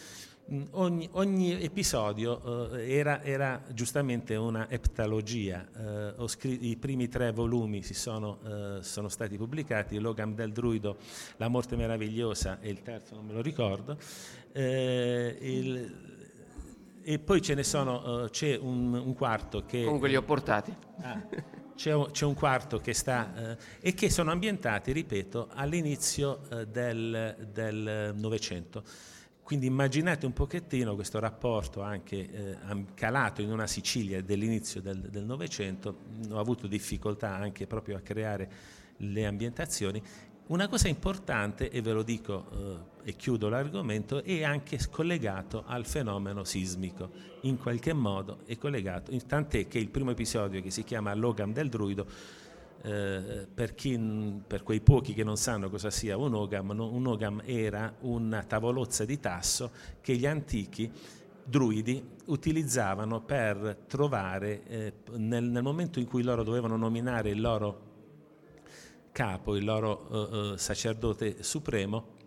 [0.51, 5.67] Mm, ogni, ogni, episodio eh, era, era, giustamente una eptalogia.
[6.19, 10.97] Eh, scritto, I primi tre volumi sono, eh, sono, stati pubblicati, Logam del Druido,
[11.37, 13.97] La morte meravigliosa e il terzo non me lo ricordo.
[14.53, 16.11] Eh, il,
[17.05, 19.85] e poi ce ne sono, eh, c'è un, un, quarto che...
[19.85, 20.75] Comunque li ho portati.
[21.03, 21.23] Ah,
[21.77, 23.57] c'è, un, c'è, un, quarto che sta...
[23.81, 28.83] Eh, e che sono ambientati, ripeto, all'inizio del Novecento.
[29.43, 35.97] Quindi immaginate un pochettino questo rapporto anche eh, calato in una Sicilia dell'inizio del Novecento,
[36.31, 38.51] ho avuto difficoltà anche proprio a creare
[38.99, 40.03] le ambientazioni.
[40.47, 42.49] Una cosa importante, e ve lo dico
[43.05, 47.11] eh, e chiudo l'argomento, è anche collegato al fenomeno sismico,
[47.43, 51.69] in qualche modo è collegato, tant'è che il primo episodio che si chiama Logam del
[51.69, 52.07] Druido
[52.85, 53.97] eh, per, chi,
[54.45, 59.05] per, quei pochi che non sanno cosa sia un ogam, un ogam era una tavolozza
[59.05, 60.91] di tasso che gli antichi
[61.45, 67.91] druidi utilizzavano per trovare, eh, nel, nel, momento in cui loro dovevano nominare il loro
[69.13, 72.21] capo, il loro eh, sacerdote supremo,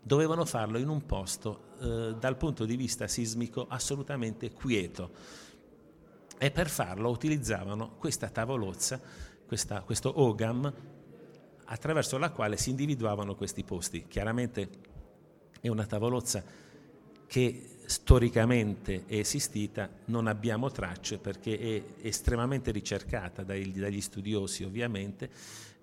[0.00, 5.42] dovevano farlo in un posto eh, dal punto di vista sismico assolutamente quieto.
[6.36, 9.00] E per farlo utilizzavano questa tavolozza
[9.54, 10.72] questa, questo OGAM
[11.66, 14.06] attraverso la quale si individuavano questi posti.
[14.08, 14.68] Chiaramente
[15.60, 16.42] è una tavolozza
[17.26, 25.30] che storicamente è esistita, non abbiamo tracce perché è estremamente ricercata dai, dagli studiosi ovviamente,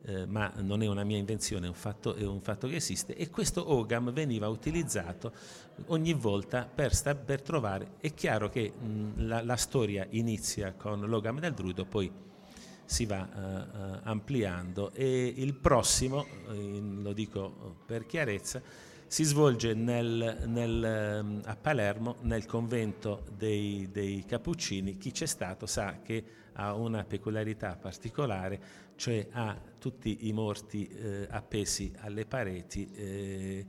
[0.03, 3.15] eh, ma non è una mia invenzione, è un, fatto, è un, fatto, che esiste
[3.15, 5.31] e questo OGAM veniva utilizzato
[5.87, 10.99] ogni volta per, sta, per trovare, è chiaro che mh, la, la, storia inizia con
[10.99, 12.29] l'OGAM del druido, poi
[12.91, 18.61] si va uh, ampliando e il prossimo, lo dico per chiarezza,
[19.07, 24.97] si svolge nel, nel, a Palermo nel convento dei, dei, Cappuccini.
[24.97, 26.23] Chi c'è stato sa che
[26.53, 28.59] ha una peculiarità particolare,
[28.97, 32.91] cioè ha tutti i morti eh, appesi alle pareti.
[32.93, 33.65] Eh,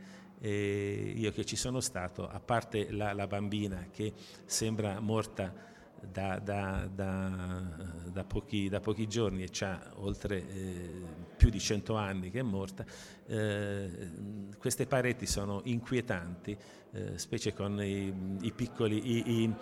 [1.15, 4.13] io che ci sono stato, a parte la, la bambina che
[4.45, 5.71] sembra morta
[6.11, 11.03] da, da, da, pochi, da, pochi, giorni e ha oltre eh,
[11.37, 12.85] più di 100 anni che è morta,
[13.27, 14.11] eh,
[14.59, 16.57] queste pareti sono inquietanti,
[16.93, 19.55] eh, specie con i, i piccoli, i, i,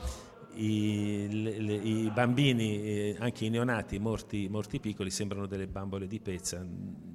[0.55, 6.21] i, le, i bambini, eh, anche i neonati morti, morti, piccoli, sembrano delle bambole di
[6.21, 6.65] pezza,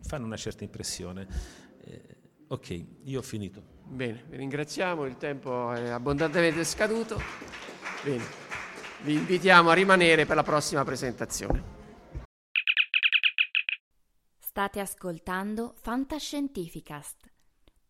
[0.02, 1.28] fanno una certa impressione.
[1.82, 2.02] Eh,
[2.48, 3.74] ok, io ho finito.
[3.88, 7.20] Bene, vi ringraziamo, il tempo è abbondantemente scaduto.
[8.04, 8.45] Bene.
[9.04, 11.74] Vi invitiamo a rimanere per la prossima presentazione.
[14.40, 17.32] State ascoltando Fantascientificast,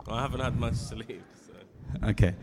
[0.08, 1.22] I haven't had much sleep.
[1.48, 2.08] So.
[2.10, 2.36] Okay.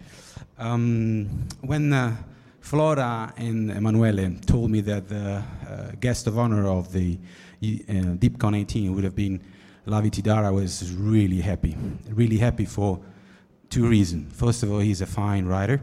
[0.59, 2.17] Um, when uh,
[2.61, 7.19] Flora and Emanuele told me that the uh, guest of honor of the
[7.63, 9.41] uh, DeepCon 18 would have been
[9.87, 11.77] Lavie Tidhar was really happy,
[12.09, 13.01] really happy for
[13.71, 14.35] two reasons.
[14.37, 15.81] First of all, he's a fine writer,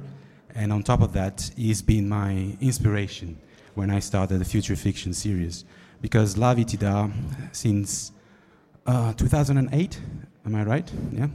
[0.53, 3.37] and on top of that, he's been my inspiration
[3.75, 5.63] when I started the future fiction series.
[6.01, 7.11] Because Lavie Tidhar,
[7.53, 8.11] since
[8.85, 10.01] uh, 2008,
[10.45, 10.91] am I right?
[11.13, 11.27] Yeah?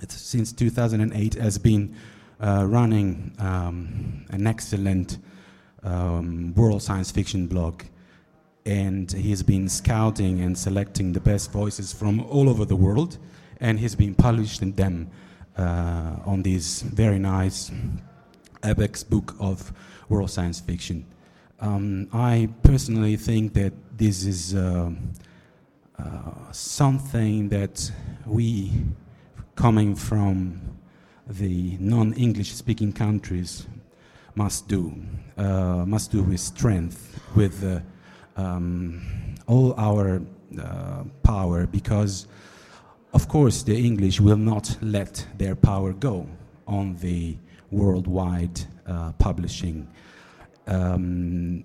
[0.00, 1.96] It's, since 2008, has been
[2.40, 5.18] uh, running um, an excellent
[5.82, 7.82] um, world science fiction blog.
[8.66, 13.18] And he's been scouting and selecting the best voices from all over the world,
[13.60, 15.10] and he's been publishing them
[15.56, 17.70] uh, on this very nice
[18.62, 19.72] Apex book of
[20.08, 21.06] world science fiction.
[21.60, 24.90] Um, I personally think that this is uh,
[25.98, 27.90] uh, something that
[28.26, 28.72] we,
[29.56, 30.60] coming from
[31.26, 33.66] the non-English speaking countries,
[34.34, 34.94] must do.
[35.36, 37.80] Uh, must do with strength, with uh,
[38.40, 39.00] um,
[39.46, 40.22] all our
[40.60, 42.26] uh, power, because
[43.12, 46.26] of course the English will not let their power go
[46.66, 47.36] on the
[47.70, 49.86] worldwide uh, publishing.
[50.66, 51.64] Um,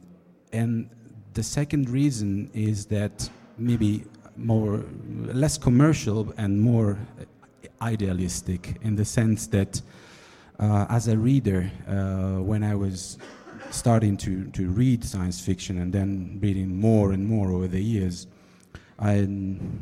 [0.52, 0.90] and
[1.34, 4.04] the second reason is that maybe
[4.38, 4.84] more
[5.34, 6.98] less commercial and more
[7.82, 9.82] idealistic in the sense that
[10.60, 13.18] uh, as a reader uh, when i was
[13.72, 18.28] starting to, to read science fiction and then reading more and more over the years
[19.00, 19.28] i,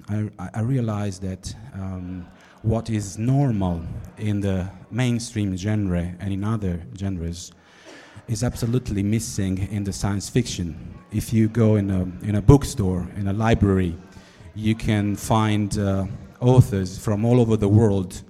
[0.09, 2.25] I, I realized that um,
[2.63, 3.81] what is normal
[4.17, 7.51] in the mainstream genre and in other genres
[8.27, 10.75] is absolutely missing in the science fiction.
[11.11, 13.95] If you go in a, in a bookstore, in a library,
[14.55, 16.05] you can find uh,
[16.39, 18.21] authors from all over the world,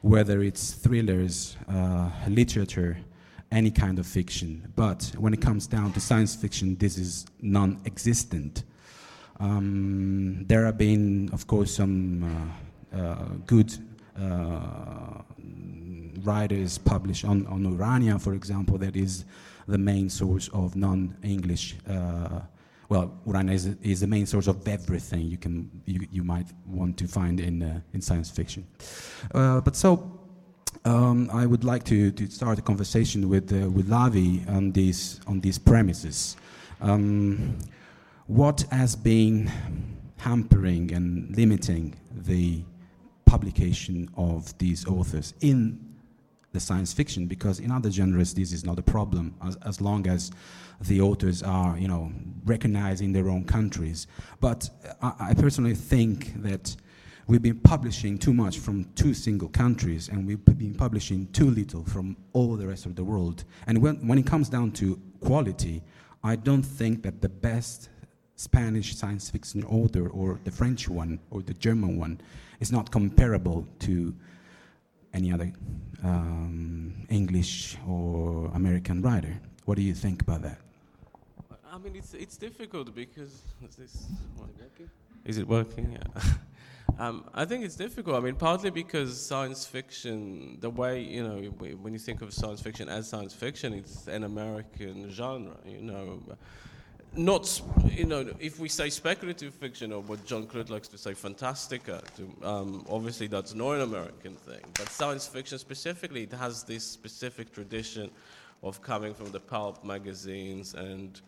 [0.00, 2.96] whether it's thrillers, uh, literature,
[3.52, 4.72] any kind of fiction.
[4.74, 8.64] But when it comes down to science fiction, this is non existent.
[9.38, 13.72] Um, there have been, of course, some uh, uh good
[14.18, 15.22] uh,
[16.22, 19.24] writers published on, on Urania, for example, that is
[19.68, 22.40] the main source of non English uh,
[22.92, 26.98] well, Urania is, is the main source of everything you can you, you might want
[26.98, 28.66] to find in uh, in science fiction.
[29.34, 30.21] Uh, but so.
[30.84, 35.20] Um, I would like to, to start a conversation with uh, with Lavie on these
[35.28, 36.36] on these premises.
[36.80, 37.56] Um,
[38.26, 39.50] what has been
[40.16, 42.64] hampering and limiting the
[43.26, 45.78] publication of these authors in
[46.52, 47.26] the science fiction?
[47.26, 50.32] Because in other genres, this is not a problem as, as long as
[50.80, 52.10] the authors are, you know,
[52.44, 54.08] recognized in their own countries.
[54.40, 54.68] But
[55.00, 56.74] I, I personally think that
[57.26, 61.84] we've been publishing too much from two single countries and we've been publishing too little
[61.84, 63.44] from all the rest of the world.
[63.66, 65.82] And when, when it comes down to quality,
[66.24, 67.88] I don't think that the best
[68.36, 72.20] Spanish science fiction author or the French one or the German one
[72.60, 74.14] is not comparable to
[75.14, 75.52] any other
[76.02, 79.38] um, English or American writer.
[79.64, 80.58] What do you think about that?
[81.70, 84.06] I mean, it's it's difficult because is this
[84.38, 84.90] working?
[85.24, 85.92] Is it working?
[85.92, 86.22] Yeah.
[86.98, 88.16] um, I think it's difficult.
[88.16, 91.40] I mean, partly because science fiction, the way you know,
[91.82, 95.56] when you think of science fiction as science fiction, it's an American genre.
[95.66, 96.22] You know,
[97.14, 101.14] not you know, if we say speculative fiction or what John Clute likes to say,
[101.14, 102.02] fantastika.
[102.16, 104.60] To, um, obviously, that's not an American thing.
[104.74, 108.10] But science fiction specifically, it has this specific tradition
[108.62, 111.20] of coming from the pulp magazines and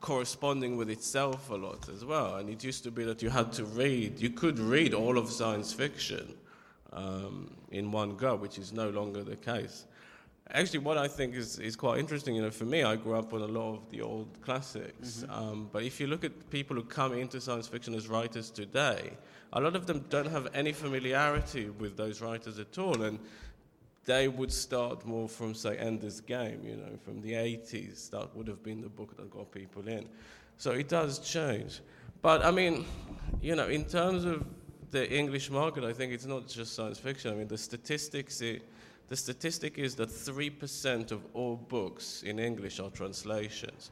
[0.00, 2.36] corresponding with itself a lot as well.
[2.36, 5.30] And it used to be that you had to read, you could read all of
[5.30, 6.34] science fiction
[6.92, 9.86] um, in one go, which is no longer the case.
[10.52, 13.32] Actually, what I think is, is quite interesting, you know, for me, I grew up
[13.34, 15.24] on a lot of the old classics.
[15.24, 15.32] Mm-hmm.
[15.32, 19.10] Um, but if you look at people who come into science fiction as writers today,
[19.54, 23.02] a lot of them don't have any familiarity with those writers at all.
[23.02, 23.18] And
[24.06, 28.08] they would start more from, say, Ender's Game, you know, from the 80s.
[28.10, 30.08] That would have been the book that got people in.
[30.56, 31.80] So it does change.
[32.22, 32.86] But I mean,
[33.42, 34.46] you know, in terms of
[34.90, 37.32] the English market, I think it's not just science fiction.
[37.32, 38.62] I mean, the statistics, it,
[39.08, 43.90] the statistic is that 3% of all books in English are translations.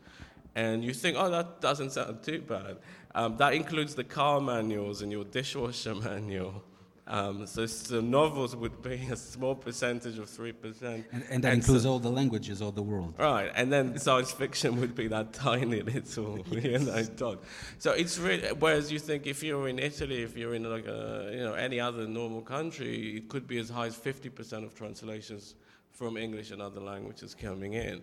[0.54, 2.76] And you think, oh, that doesn't sound too bad.
[3.16, 6.62] Um, that includes the car manuals and your dishwasher manual.
[7.06, 10.82] Um, so, so, novels would be a small percentage of 3%.
[10.82, 13.14] And, and that and includes so, all the languages of the world.
[13.18, 17.44] Right, and then science fiction would be that tiny little, you know, dot.
[17.78, 21.30] So it's really, whereas you think if you're in Italy, if you're in like a,
[21.30, 25.56] you know, any other normal country, it could be as high as 50% of translations
[25.90, 28.00] from English and other languages coming in.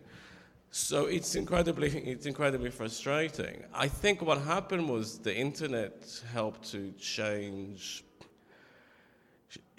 [0.70, 3.64] So it's incredibly, it's incredibly frustrating.
[3.74, 8.04] I think what happened was the internet helped to change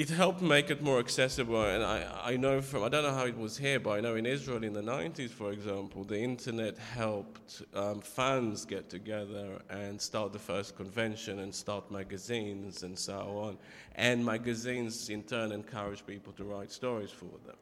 [0.02, 1.62] it helped make it more accessible.
[1.62, 4.16] And I, I know from, I don't know how it was here, but I know
[4.16, 10.00] in Israel in the 90s, for example, the internet helped um, fans get together and
[10.00, 13.58] start the first convention and start magazines and so on.
[13.94, 17.56] And magazines in turn encourage people to write stories for them.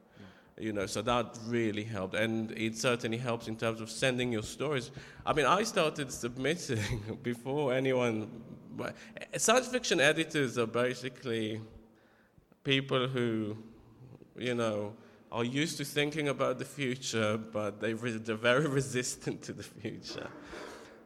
[0.59, 4.43] You know, so that really helped, and it certainly helps in terms of sending your
[4.43, 4.91] stories.
[5.27, 8.31] I mean, I started submitting before anyone.
[9.37, 11.61] Science fiction editors are basically
[12.65, 13.57] people who,
[14.37, 14.95] you know,
[15.33, 19.63] are used to thinking about the future, but they re- they're very resistant to the
[19.63, 20.29] future.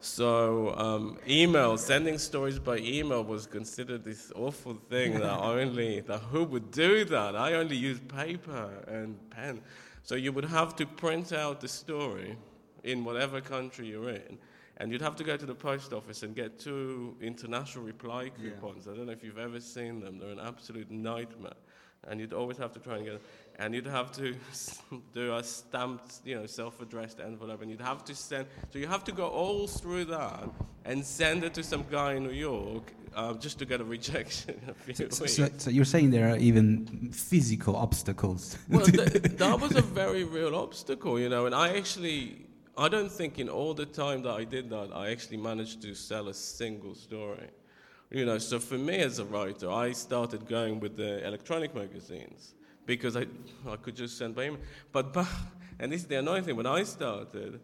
[0.01, 6.21] So um, email, sending stories by email was considered this awful thing that only that
[6.21, 7.35] who would do that?
[7.37, 9.63] I only use paper and pen.
[10.03, 12.37] So you would have to print out the story
[12.83, 14.39] in whatever country you're in,
[14.79, 18.87] and you'd have to go to the post office and get two international reply coupons.
[18.87, 18.93] Yeah.
[18.93, 21.53] I don't know if you've ever seen them; they're an absolute nightmare.
[22.07, 23.23] And you'd always have to try and get Them.
[23.59, 24.35] and you'd have to
[25.15, 28.47] do a stamped, you know, self-addressed envelope, and you'd have to send.
[28.71, 30.51] So you have to go all through that
[30.85, 34.61] and send it to some guy in New York uh, just to get a rejection.
[34.89, 38.59] A so, so, so, you're saying there are even physical obstacles?
[38.69, 42.44] well, th- that was a very real obstacle, you know, and I actually.
[42.77, 45.95] I don't think in all the time that I did that, I actually managed to
[45.95, 47.49] sell a single story.
[48.11, 52.55] You know, so for me as a writer, I started going with the electronic magazines
[52.87, 53.27] because I,
[53.69, 54.61] I could just send by email.
[54.93, 55.17] But,
[55.79, 57.61] and this is the annoying thing, when I started,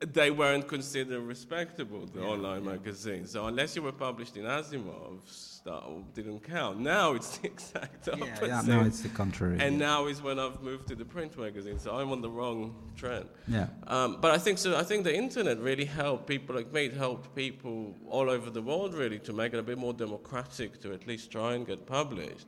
[0.00, 2.70] they weren't considered respectable, the yeah, online yeah.
[2.70, 3.32] magazines.
[3.32, 5.82] So unless you were published in Asimov's, that
[6.14, 6.78] didn't count.
[6.78, 8.42] Now it's the exact opposite.
[8.42, 9.58] Yeah, yeah now it's the contrary.
[9.60, 12.74] And now is when I've moved to the print magazine, so I'm on the wrong
[12.96, 13.28] trend.
[13.48, 13.66] Yeah.
[13.86, 14.76] Um, but I think so.
[14.76, 16.86] I think the internet really helped people like me.
[16.86, 20.80] It helped people all over the world really to make it a bit more democratic
[20.82, 22.46] to at least try and get published.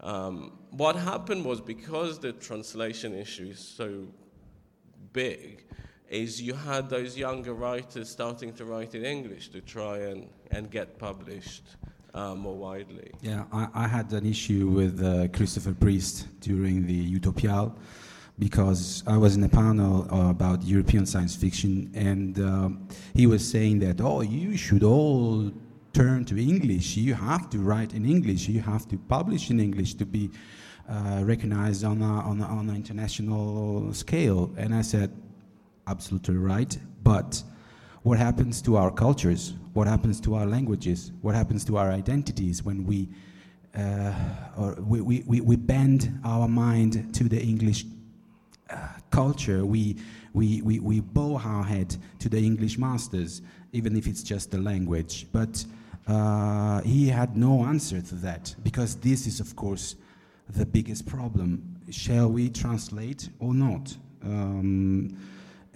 [0.00, 4.06] Um, what happened was because the translation issue is so
[5.12, 5.64] big,
[6.08, 10.70] is you had those younger writers starting to write in English to try and, and
[10.70, 11.76] get published
[12.14, 13.10] uh, more widely.
[13.20, 17.74] Yeah, I, I, had an issue with uh, Christopher Priest during the Utopiales
[18.38, 22.70] because I was in a panel uh, about European science fiction, and uh,
[23.14, 25.50] he was saying that, oh, you should all
[25.92, 26.96] turn to English.
[26.96, 28.48] You have to write in English.
[28.48, 30.30] You have to publish in English to be
[30.88, 34.50] uh, recognized on a, on, on an international scale.
[34.56, 35.10] And I said,
[35.88, 36.78] absolutely right.
[37.02, 37.42] But
[38.02, 39.54] what happens to our cultures?
[39.72, 41.12] What happens to our languages?
[41.22, 43.08] What happens to our identities when we,
[43.76, 44.12] uh,
[44.56, 47.84] or we, we, we bend our mind to the English
[48.70, 49.64] uh, culture?
[49.64, 49.96] We,
[50.34, 54.58] we, we, we bow our head to the English masters, even if it's just the
[54.58, 55.26] language.
[55.32, 55.64] But
[56.06, 59.96] uh, he had no answer to that because this is, of course,
[60.50, 61.76] the biggest problem.
[61.90, 63.96] Shall we translate or not?
[64.22, 65.16] Um,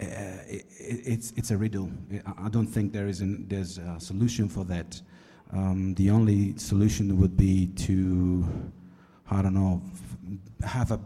[0.03, 1.91] it, it's, it's a riddle.
[2.37, 5.01] I don't think there is an, there's a solution for that.
[5.51, 8.45] Um, the only solution would be to,
[9.29, 9.81] I don't know,
[10.65, 10.99] have a,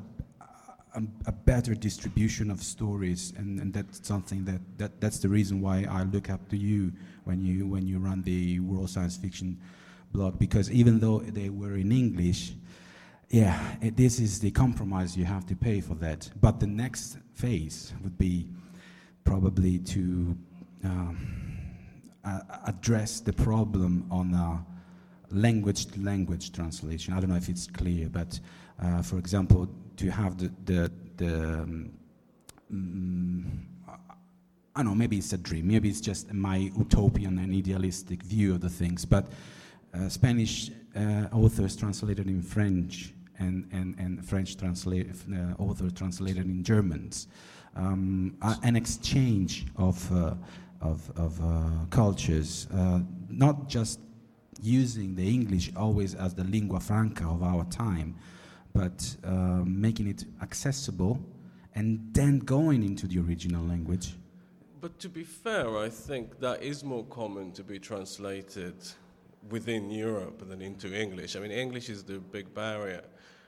[0.96, 5.60] a, a, better distribution of stories, and, and that's something that, that that's the reason
[5.60, 6.94] why I look up to you
[7.26, 9.60] when you when you run the World Science Fiction
[10.14, 12.54] blog because even though they were in English,
[13.30, 16.30] yeah, it, this is the compromise you have to pay for that.
[16.40, 18.48] But the next phase would be
[19.28, 20.38] probably to
[20.86, 24.66] uh, address the problem on
[25.32, 27.14] language to language translation.
[27.14, 28.40] I don't know if it's clear, but
[28.82, 29.68] uh, for example,
[29.98, 31.92] to have the the, the um,
[32.74, 33.44] mm,
[34.78, 38.54] I don't know, maybe it's a dream, maybe it's just my utopian and idealistic view
[38.54, 39.26] of the things, but
[39.94, 46.46] uh, Spanish uh, authors translated in French and, and, and French translate, uh, authors translated
[46.46, 47.28] in Germans,
[47.76, 50.34] um, an exchange of, uh,
[50.82, 53.00] of, of uh, cultures, uh,
[53.30, 54.00] not just
[54.62, 58.16] using the English always as the lingua franca of our time,
[58.74, 59.16] but
[59.66, 61.20] making it accessible
[61.76, 64.14] and then going into the original language
[64.80, 68.76] but to be fair, I think that is more common to be translated
[69.50, 71.36] within Europe than into English.
[71.36, 73.04] I mean, English is the big barrier.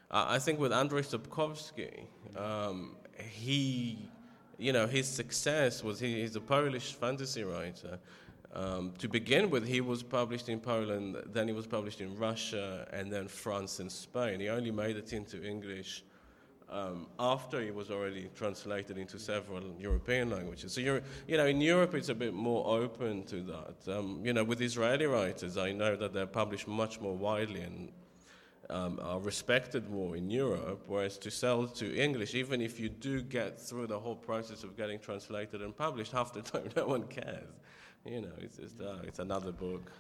[0.10, 4.10] Uh, I think with Andrzej Sapkowski, um, he,
[4.58, 8.00] you know, his success was he, he's a Polish fantasy writer.
[8.54, 12.88] Um, to begin with, he was published in Poland, then he was published in Russia,
[12.92, 14.40] and then France and Spain.
[14.40, 16.04] He only made it into English
[16.72, 20.74] um, after it was already translated into several European languages.
[20.74, 21.02] So, you
[21.38, 23.98] know, in Europe it's a bit more open to that.
[23.98, 27.92] Um, you know, with Israeli writers, I know that they're published much more widely and
[28.70, 33.22] um, are respected more in Europe, whereas to sell to English, even if you do
[33.22, 37.04] get through the whole process of getting translated and published, half the time no one
[37.04, 37.50] cares.
[38.06, 39.92] You know, it's just uh, it's another book.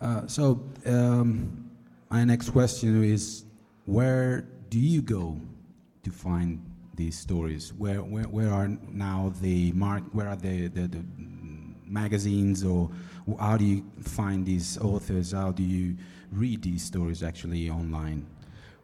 [0.00, 1.70] Uh, so, um,
[2.10, 3.44] my next question is,
[3.86, 5.38] where do you go
[6.02, 6.60] to find
[6.94, 7.72] these stories?
[7.74, 10.02] Where, where, where are now the mark?
[10.12, 11.04] Where are the, the, the
[11.86, 12.90] magazines, or
[13.38, 15.32] how do you find these authors?
[15.32, 15.96] How do you
[16.32, 18.26] read these stories actually online?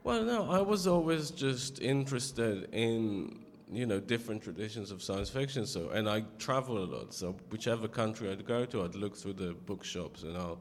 [0.05, 3.41] Well, no, I was always just interested in
[3.71, 5.67] you know different traditions of science fiction.
[5.67, 7.13] So, and I travel a lot.
[7.13, 10.59] So, whichever country I'd go to, I'd look through the bookshops and I'll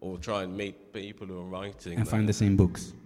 [0.00, 1.98] or try and meet people who are writing.
[1.98, 2.92] And find the same books.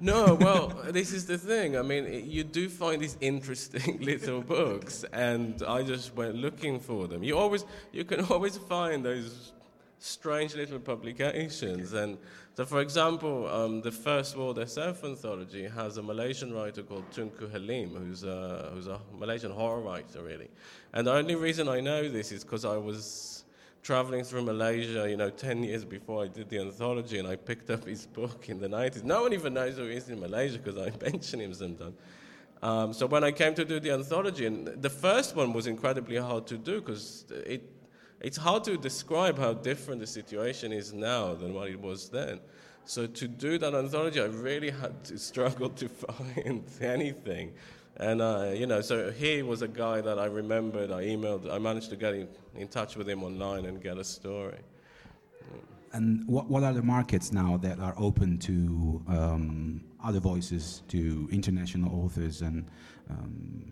[0.00, 1.76] No, well, this is the thing.
[1.76, 6.78] I mean, it- you do find these interesting little books, and I just went looking
[6.78, 7.24] for them.
[7.24, 9.52] You always, you can always find those
[9.98, 11.92] strange little publications.
[11.92, 12.18] And
[12.54, 17.50] so, for example, um, the first World SF anthology has a Malaysian writer called Tunku
[17.50, 20.48] Halim, who's a, who's a Malaysian horror writer, really.
[20.92, 23.44] And the only reason I know this is because I was
[23.82, 27.70] traveling through Malaysia, you know, 10 years before I did the anthology, and I picked
[27.70, 29.04] up his book in the 90s.
[29.04, 31.94] No one even knows who he is in Malaysia because I mention him sometimes.
[32.60, 36.16] Um, so when I came to do the anthology, and the first one was incredibly
[36.16, 37.62] hard to do because it,
[38.20, 42.40] it's hard to describe how different the situation is now than what it was then.
[42.84, 47.52] So to do that anthology, I really had to struggle to find anything.
[47.98, 51.58] And, uh, you know, so he was a guy that I remembered, I emailed, I
[51.58, 54.58] managed to get in, in touch with him online and get a story.
[55.92, 61.28] And what, what are the markets now that are open to um, other voices, to
[61.32, 62.66] international authors and
[63.10, 63.64] um,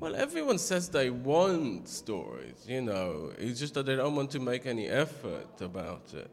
[0.00, 3.32] Well, everyone says they want stories, you know.
[3.38, 6.30] It's just that they don't want to make any effort about it.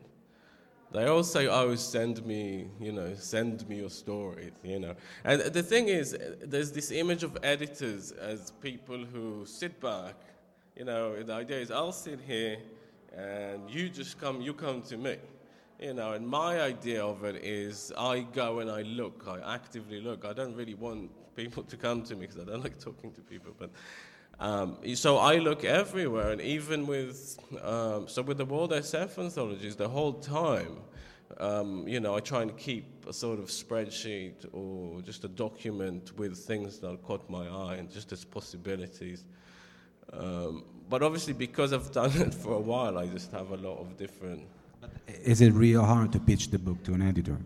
[0.94, 4.96] They all say, "Oh, send me, you know, send me your stories," you know.
[5.26, 10.16] And the thing is, there's this image of editors as people who sit back.
[10.78, 12.60] You know, the idea is, I'll sit here,
[13.14, 15.18] and you just come, you come to me.
[15.80, 20.00] You know, and my idea of it is, I go and I look, I actively
[20.00, 20.24] look.
[20.24, 23.22] I don't really want people to come to me because I don't like talking to
[23.22, 23.70] people, but.
[24.40, 29.76] Um, so I look everywhere, and even with um, so with the World SF anthologies,
[29.76, 30.74] the whole time,
[31.40, 36.16] um, you know, I try and keep a sort of spreadsheet or just a document
[36.20, 39.26] with things that caught my eye and just as possibilities.
[40.14, 43.80] Um, but obviously, because I've done it for a while, I just have a lot
[43.80, 44.48] of different.
[45.08, 47.38] is it real hard to pitch the book to an editor?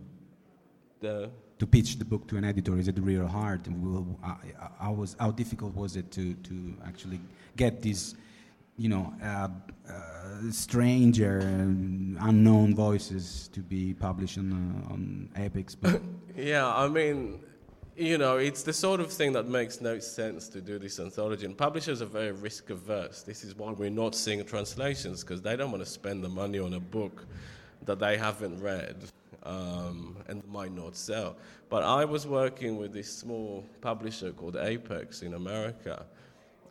[1.04, 1.28] Uh,
[1.62, 3.68] To pitch the book to an editor, is it real hard?
[3.68, 4.18] And
[4.80, 7.20] how, was, how difficult was it to, to actually
[7.56, 8.16] get these,
[8.78, 9.48] you know, uh,
[9.88, 14.50] uh, stranger, unknown voices to be published on,
[14.90, 15.78] uh, on Apex?
[16.36, 17.40] Yeah, I mean,
[17.96, 21.46] you know, it's the sort of thing that makes no sense to do this anthology.
[21.46, 23.22] And publishers are very risk averse.
[23.22, 26.58] This is why we're not seeing translations because they don't want to spend the money
[26.58, 27.28] on a book
[27.86, 29.12] that they haven't read
[29.44, 31.36] um, and might not sell.
[31.70, 36.06] But I was working with this small publisher called Apex in America,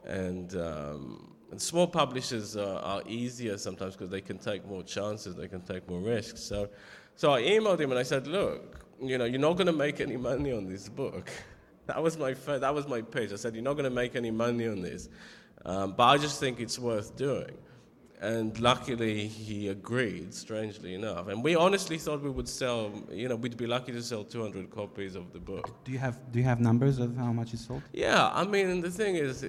[0.05, 0.55] and.
[0.57, 5.49] Um, and small publishers are, are easier sometimes because they can take more chances, they
[5.49, 6.41] can take more risks.
[6.41, 6.69] So,
[7.17, 10.01] so I emailed him and I said, "Look, you know, you're not going to make
[10.01, 11.31] any money on this book."
[11.87, 13.33] That was my first, that was my pitch.
[13.33, 15.09] I said, "You're not going to make any money on this,
[15.65, 17.59] um, but I just think it's worth doing."
[18.21, 20.35] And luckily, he agreed.
[20.35, 22.93] Strangely enough, and we honestly thought we would sell.
[23.11, 25.85] You know, we'd be lucky to sell 200 copies of the book.
[25.85, 27.83] do, you have, do you have numbers of how much it sold?
[27.93, 29.47] Yeah, I mean, the thing is,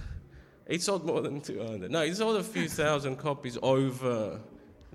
[0.66, 1.90] it sold more than 200.
[1.90, 4.40] No, it sold a few thousand copies over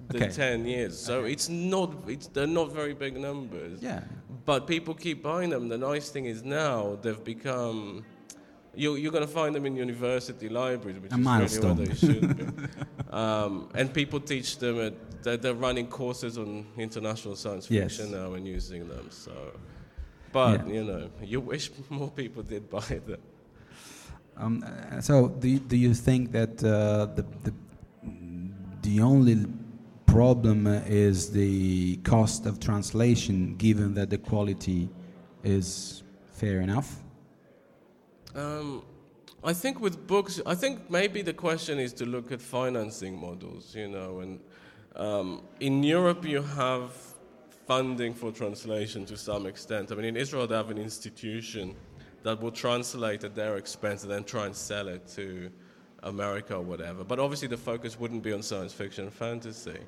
[0.09, 0.30] the Okay.
[0.30, 0.97] 10 years.
[0.97, 3.82] So it's not, it's, they're not very big numbers.
[3.82, 4.01] Yeah.
[4.45, 5.70] But people keep buying them.
[5.70, 8.03] The nice thing is now they've become.
[8.76, 11.95] You, you're going to find them in university libraries, which A is really where they
[11.95, 12.45] should be.
[13.11, 14.80] um, and people teach them.
[14.80, 14.93] At,
[15.24, 17.97] they're, they're running courses on international science Yes.
[17.97, 19.07] fiction now and using them.
[19.09, 19.32] So,
[20.32, 20.74] but Yeah.
[20.74, 23.21] you know, you wish more people did buy them.
[24.36, 27.53] Um, uh, so, do you, do you think that uh, the, the
[28.82, 29.45] the only
[30.07, 34.89] problem uh, is the cost of translation, given that the quality
[35.43, 36.03] is
[36.34, 37.03] fair enough?
[38.36, 38.84] Um,
[39.43, 43.75] I think with books, I think maybe the question is to look at financing models,
[43.75, 44.39] you know, and
[44.95, 46.91] um, in Europe you have
[47.67, 49.91] funding for translation to some extent.
[49.91, 51.75] I mean, in Israel they have an institution
[52.23, 55.51] that will translate at their expense and then try and sell it to
[56.03, 57.03] America or whatever.
[57.03, 59.79] But obviously the focus wouldn't be on science fiction and fantasy.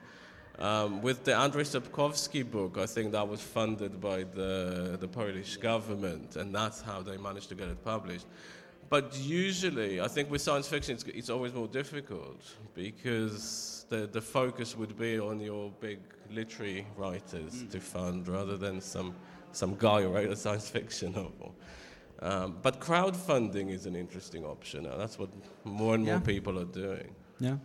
[0.57, 5.57] Um, with the Andrzej Sapkowski book, I think that was funded by the, the Polish
[5.57, 8.25] government, and that's how they managed to get it published.
[8.89, 12.41] But usually, I think with science fiction, it's, it's always more difficult
[12.73, 15.99] because the, the focus would be on your big
[16.31, 19.13] literary writers to fund rather than some
[19.51, 21.55] some guy who wrote a science fiction novel.
[22.21, 24.97] Um, but crowdfunding is an interesting option now.
[24.97, 25.29] That's what
[25.63, 27.13] more and more people are doing.
[27.39, 27.57] Yeah.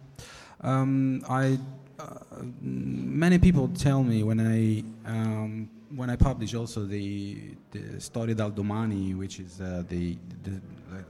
[0.60, 1.58] Um, I
[2.60, 8.50] many people tell me when I um, when I publish also the the Storia dal
[8.50, 10.60] Domani, which is uh, the, the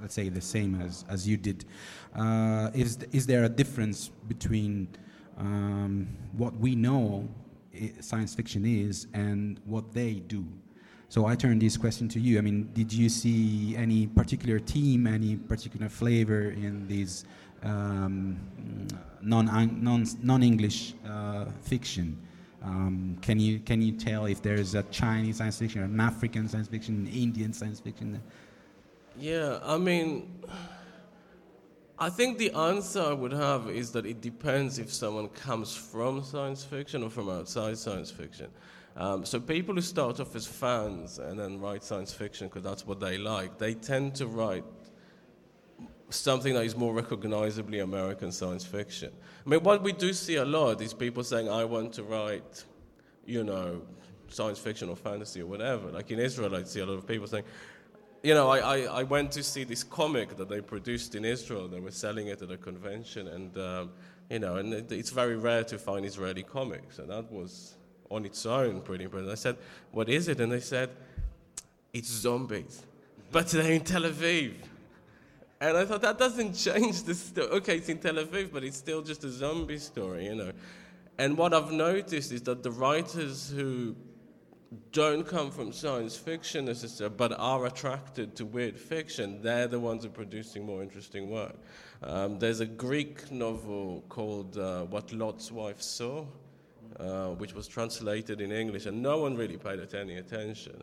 [0.01, 1.65] let's say the same as as you did.
[2.15, 4.89] Uh, is is there a difference between
[5.39, 7.29] um, what we know
[8.01, 10.45] science fiction is and what they do?
[11.09, 12.39] So I turn this question to you.
[12.39, 17.25] I mean, did you see any particular team, any particular flavor in these
[17.63, 18.39] um,
[19.23, 19.47] non
[20.23, 22.19] non English uh, fiction?
[22.63, 26.49] Um, can you can you tell if there is a Chinese science fiction, an African
[26.49, 28.21] science fiction, an Indian science fiction?
[29.17, 30.31] Yeah, I mean,
[31.99, 36.23] I think the answer I would have is that it depends if someone comes from
[36.23, 38.49] science fiction or from outside science fiction.
[38.97, 42.87] Um, so people who start off as fans and then write science fiction because that's
[42.87, 44.65] what they like, they tend to write
[46.11, 49.11] something that is more recognizably American science fiction.
[49.47, 52.65] I mean, what we do see a lot is people saying, I want to write,
[53.25, 53.83] you know,
[54.29, 55.91] science fiction or fantasy or whatever.
[55.91, 57.45] Like in Israel, I see a lot of people saying,
[58.23, 61.69] you know, I, I, I went to see this comic that they produced in Israel.
[61.69, 63.91] They were selling it at a convention, and, um,
[64.29, 66.99] you know, and it, it's very rare to find Israeli comics.
[66.99, 67.77] And that was
[68.11, 69.31] on its own pretty impressive.
[69.31, 69.57] I said,
[69.93, 70.39] what is it?
[70.41, 70.91] And they said,
[71.93, 72.83] it's zombies,
[73.33, 74.55] but they're in Tel Aviv.
[75.61, 77.49] And I thought that doesn't change the story.
[77.49, 80.53] Okay, it's in Tel Aviv, but it's still just a zombie story, you know.
[81.19, 83.95] And what I've noticed is that the writers who
[84.93, 90.05] don't come from science fiction necessarily, but are attracted to weird fiction, they're the ones
[90.05, 91.57] who are producing more interesting work.
[92.03, 96.25] Um, there's a Greek novel called uh, What Lot's Wife Saw,
[96.99, 100.83] uh, which was translated in English, and no one really paid it any attention.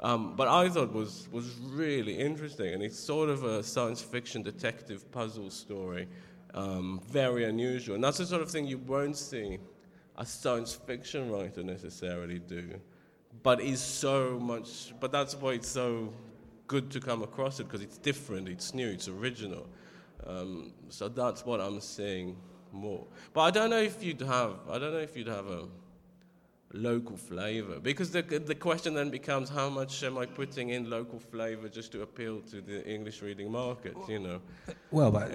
[0.00, 4.42] Um, but I thought was was really interesting, and it's sort of a science fiction
[4.42, 6.06] detective puzzle story,
[6.54, 9.58] um, very unusual, and that's the sort of thing you won't see
[10.18, 12.74] a science fiction writer necessarily do,
[13.42, 14.92] but is so much.
[15.00, 16.12] But that's why it's so
[16.66, 19.66] good to come across it because it's different, it's new, it's original.
[20.26, 22.36] Um, so that's what I'm seeing
[22.72, 23.06] more.
[23.32, 24.56] But I don't know if you'd have.
[24.70, 25.68] I don't know if you'd have a
[26.76, 31.18] local flavor because the the question then becomes how much am I putting in local
[31.18, 33.96] flavor just to appeal to the English reading market?
[34.08, 34.40] You know.
[34.90, 35.30] Well, but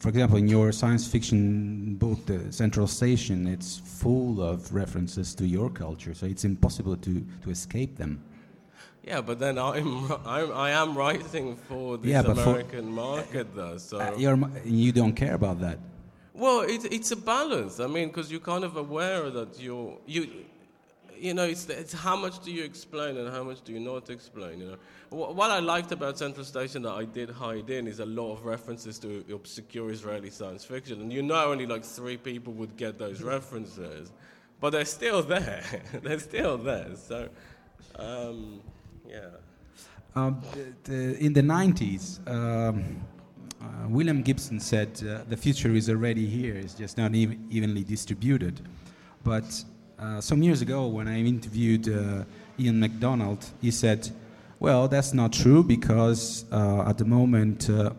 [0.00, 5.46] for example, in your science fiction book, The Central Station, it's full of references to
[5.46, 8.22] your culture, so it's impossible to, to escape them.
[9.02, 13.54] Yeah, but then I'm, I'm I am writing for this Yeah, but for- American market
[13.54, 13.98] though, so.
[14.00, 15.78] Uh, you're, you don't care about that.
[16.32, 17.78] Well, it, it's a balance.
[17.78, 20.26] I mean, because you're kind of aware that you're you,
[21.24, 24.10] you know, it's, it's how much do you explain and how much do you not
[24.10, 24.60] explain.
[24.60, 24.76] You know,
[25.08, 28.34] Wh- what I liked about Central Station that I did hide in is a lot
[28.34, 32.76] of references to obscure Israeli science fiction, and you know, only like three people would
[32.76, 34.12] get those references,
[34.60, 35.64] but they're still there.
[36.02, 36.94] they're still there.
[36.94, 37.30] So,
[37.96, 38.60] um,
[39.08, 39.20] yeah.
[40.14, 42.84] Um, the, the, in the 90s, um,
[43.62, 47.82] uh, William Gibson said uh, the future is already here, it's just not even evenly
[47.82, 48.60] distributed.
[49.24, 49.64] But
[50.04, 52.24] uh, some years ago, when I interviewed uh,
[52.58, 54.10] Ian McDonald, he said,
[54.60, 57.90] Well, that's not true because uh, at the moment, uh,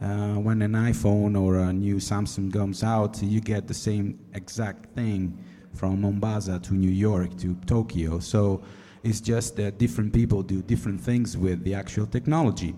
[0.00, 4.94] uh, when an iPhone or a new Samsung comes out, you get the same exact
[4.94, 5.38] thing
[5.72, 8.18] from Mombasa to New York to Tokyo.
[8.18, 8.62] So
[9.02, 12.74] it's just that different people do different things with the actual technology.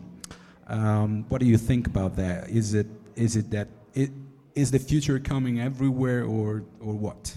[0.68, 2.49] Um, what do you think about that?
[2.49, 4.11] Is it is it that it
[4.55, 7.35] is the future coming everywhere or or what?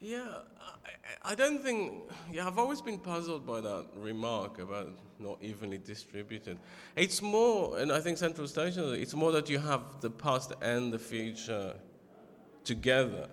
[0.00, 0.24] Yeah,
[1.24, 2.04] I, I don't think.
[2.32, 6.58] Yeah, I've always been puzzled by that remark about not evenly distributed.
[6.96, 10.90] It's more, and I think Central Station, it's more that you have the past and
[10.90, 11.74] the future
[12.64, 13.28] together.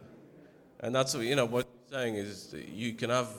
[0.82, 3.30] And that's, you know, what you're saying is you can have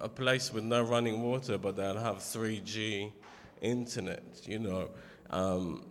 [0.00, 3.12] a- place with no running water, but they'll have 3G
[3.60, 4.90] internet, you know.
[5.30, 5.84] Um,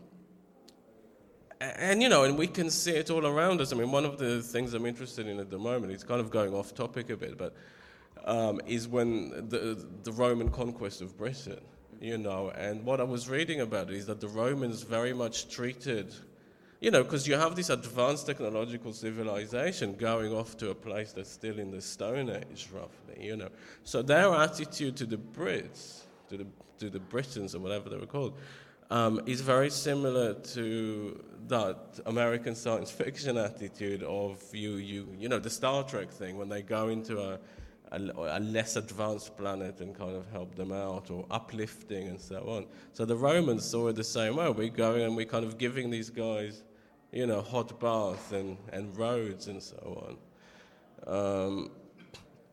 [1.78, 3.72] and you know, and we can see it all around us.
[3.74, 6.30] I mean, one of the things I'm interested in at the moment, it's kind of
[6.30, 7.55] going off topic a bit, but
[8.26, 11.61] um, is when the the Roman conquest of Britain.
[12.01, 16.13] You know, and what I was reading about is that the Romans very much treated,
[16.82, 21.32] you know, because you have this advanced technological civilization going off to a place that's
[21.32, 23.26] still in the Stone Age, roughly.
[23.26, 23.49] You know,
[23.86, 26.47] so their attitude to the Brits, to the
[26.80, 28.38] to the Britons or whatever they were called,
[28.95, 35.37] um, is very similar to that American science fiction attitude of you, you, you know,
[35.37, 37.37] the Star Trek thing when they go into a,
[37.91, 42.37] a, a, less advanced planet and kind of help them out or uplifting and so
[42.47, 42.67] on.
[42.93, 44.49] So the Romans saw it the same way.
[44.49, 46.63] We're going and we're kind of giving these guys,
[47.11, 50.17] you know, hot baths and, and roads and so
[51.05, 51.45] on.
[51.45, 51.71] Um,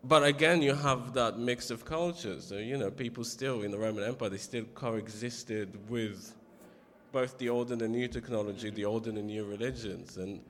[0.04, 2.46] but again, you have that mix of cultures.
[2.46, 6.34] So, you know, people still in the Roman Empire, they still coexisted with
[7.12, 10.40] both the old and the new technology, the old and the new religions, and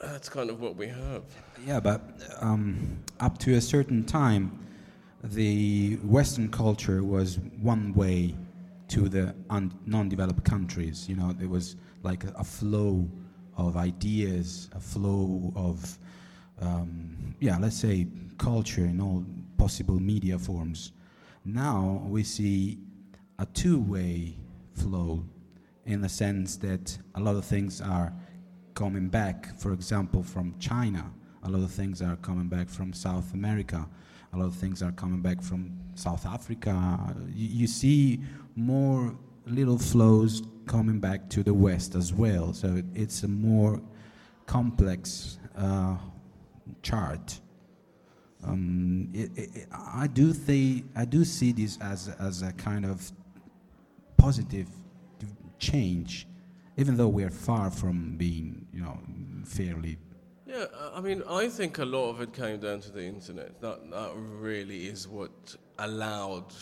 [0.00, 1.22] that's kind of what we have.
[1.66, 2.00] Yeah, but
[2.40, 4.58] um, up to a certain time,
[5.22, 8.34] the Western culture was one way
[8.88, 11.08] to the un- non-developed countries.
[11.08, 13.08] You know, there was like a flow
[13.56, 15.98] of ideas, a flow of,
[16.62, 18.06] um, yeah, let's say
[18.38, 19.24] culture in all
[19.58, 20.92] possible media forms.
[21.44, 22.78] Now we see
[23.38, 24.36] a two-way
[24.74, 25.24] flow
[25.84, 28.12] in the sense that a lot of things are
[28.74, 31.10] coming back, for example, from China.
[31.42, 33.86] A lot of things are coming back from South America.
[34.32, 37.14] A lot of things are coming back from South Africa.
[37.34, 38.20] You, you see
[38.54, 39.14] more
[39.46, 42.52] little flows coming back to the West as well.
[42.52, 43.80] So it, it's a more
[44.46, 45.96] complex uh,
[46.82, 47.40] chart.
[48.44, 53.12] Um, it, it, I do think I do see this as as a kind of
[54.16, 54.68] positive
[55.58, 56.26] change,
[56.76, 58.98] even though we are far from being, you know,
[59.44, 59.98] fairly.
[60.46, 63.60] Yeah, I mean, I think a lot of it came down to the internet.
[63.60, 66.52] That that really is what allowed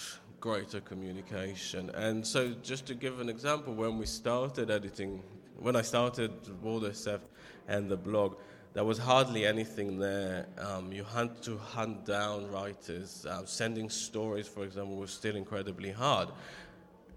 [0.40, 1.90] greater communication.
[1.90, 5.22] And so, just to give an example, when we started editing,
[5.58, 6.32] when I started
[6.62, 7.20] World SF
[7.68, 8.36] and the blog,
[8.72, 10.46] there was hardly anything there.
[10.58, 13.26] Um, you had to hunt down writers.
[13.26, 16.28] Uh, sending stories, for example, was still incredibly hard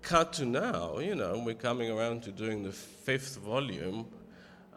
[0.04, 4.06] cut to now, you know, we're coming around to doing the fifth volume,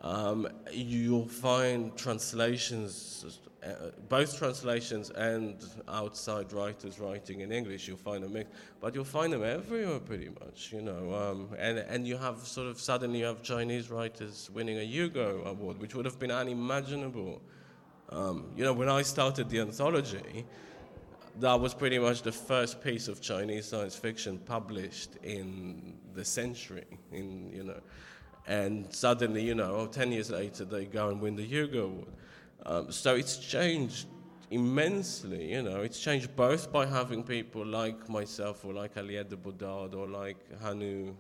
[0.03, 5.57] um, you'll find translations, uh, both translations and
[5.89, 7.89] outside writers writing in English.
[7.89, 8.51] You'll find a mix,
[8.81, 11.15] but you'll find them everywhere pretty much, you know.
[11.15, 15.45] Um, and and you have sort of suddenly you have Chinese writers winning a Hugo
[15.45, 17.43] Award, which would have been unimaginable.
[18.11, 20.47] Um, you know, when I started the anthology
[21.41, 26.85] that was pretty much the first piece of Chinese science fiction published in the century,
[27.13, 27.81] in you know,
[28.47, 32.09] and suddenly you know, oh, 10 years later they go and win the Hugo Award.
[32.67, 34.07] Um, so it's changed
[34.51, 35.81] immensely, you know.
[35.81, 40.37] It's changed both by having people like myself or like Aliette de Bodard or like
[40.63, 41.15] Hannu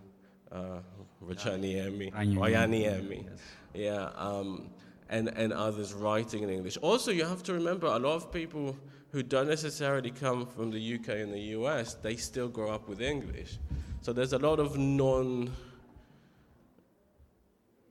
[0.52, 0.80] uh,
[1.24, 3.38] Rajaniemi, Rajaniemi, yes.
[3.74, 4.70] yeah, um,
[5.08, 6.76] and, and others writing in English.
[6.82, 8.76] Also, you have to remember a lot of people
[9.12, 13.00] who don't necessarily come from the UK and the US, they still grow up with
[13.00, 13.58] English.
[14.02, 15.50] So there's a lot of non,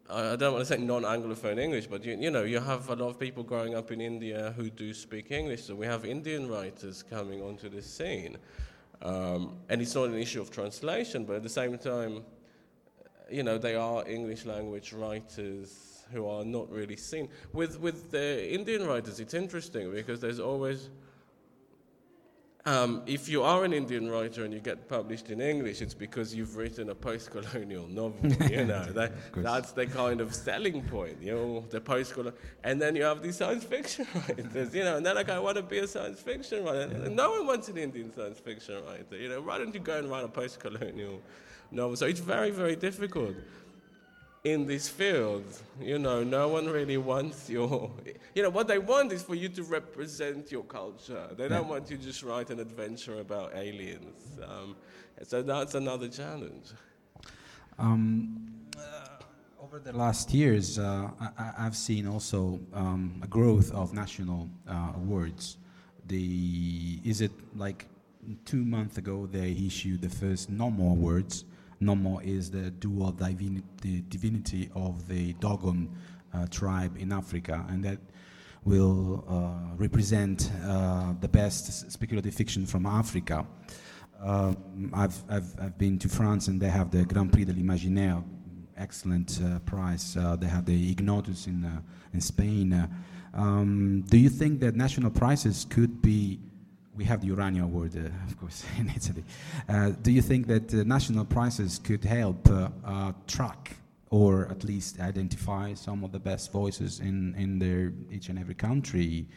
[0.07, 3.09] I don't want to say non-Anglophone English, but you, you know, you have a lot
[3.09, 5.63] of people growing up in India who do speak English.
[5.63, 8.37] So we have Indian writers coming onto this scene.
[9.01, 12.23] Um, and it's not an issue of translation, but at the same time,
[13.31, 17.27] you know, they are English language writers who are not really seen.
[17.51, 20.89] With, with the Indian writers, it's interesting because there's always
[22.68, 26.34] um, if you are an Indian writer and you get published in English, it's because
[26.34, 28.32] you've written a post-colonial novel.
[28.49, 31.22] You know, that, that's the kind of selling point.
[31.22, 34.74] You know, the post-colonial, and then you have these science fiction writers.
[34.74, 36.88] You know, and they're like, I want to be a science fiction writer.
[37.09, 39.16] No one wants an Indian science fiction writer.
[39.16, 41.22] You know, why don't you go and write a post-colonial
[41.70, 41.95] novel?
[41.95, 43.36] So it's very, very difficult
[44.45, 45.43] in this field.
[45.81, 47.91] You know, no one really wants your.
[48.35, 51.27] You know, what they want is for you to represent your culture.
[51.35, 54.37] They don't want you to just write an adventure about aliens.
[54.43, 54.75] Um,
[55.23, 56.67] so that's another challenge.
[57.79, 59.07] Um, uh,
[59.61, 64.91] over the last years, uh, I, have seen also um, a growth of national uh,
[64.95, 65.57] awards.
[66.07, 67.87] The is it like
[68.43, 71.45] two months ago they issued the first Nommo awards
[71.82, 75.89] Nommo is the dual divini- the divinity of the Dogon
[76.34, 77.99] uh, tribe in Africa, and that
[78.63, 83.45] will uh, represent uh, the best speculative fiction from Africa.
[84.19, 88.23] Um, I've, I've, I've, been to France and they have the Grand Prix de l'Imaginaire,
[88.76, 90.17] excellent uh, prize.
[90.17, 91.82] Uh, they have the Ignotus in, uh,
[92.13, 92.89] in Spain.
[93.34, 96.39] Um, do you think that national prizes could be
[96.95, 99.23] we have the Urania Award, uh, of course, in Italy.
[99.67, 103.77] Uh, do you think that uh, national prizes could help uh, track
[104.11, 108.55] or at least identify some of the best voices in, in their each and every
[108.55, 109.27] country?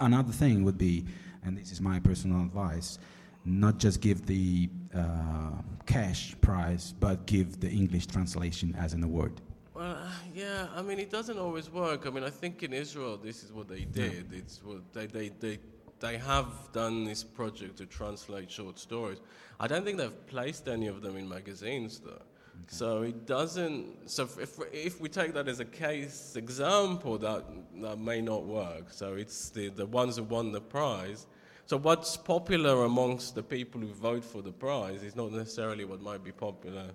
[0.00, 1.06] Another thing would be,
[1.44, 2.98] and this is my personal advice,
[3.44, 5.52] not just give the uh,
[5.86, 9.40] cash prize, but give the English translation as an award.
[9.74, 9.96] Well,
[10.34, 12.06] yeah, I mean, it doesn't always work.
[12.06, 14.32] I mean, I think in Israel, this is what they did.
[14.32, 15.58] It's what they, they, they,
[16.00, 19.18] they have done this project to translate short stories.
[19.58, 22.22] I don't think they've placed any of them in magazines, though.
[22.68, 24.10] So it doesn't.
[24.10, 27.44] So if, if we take that as a case example, that
[27.80, 28.90] that may not work.
[28.90, 31.26] So it's the the ones who won the prize.
[31.66, 36.00] So what's popular amongst the people who vote for the prize is not necessarily what
[36.00, 36.90] might be popular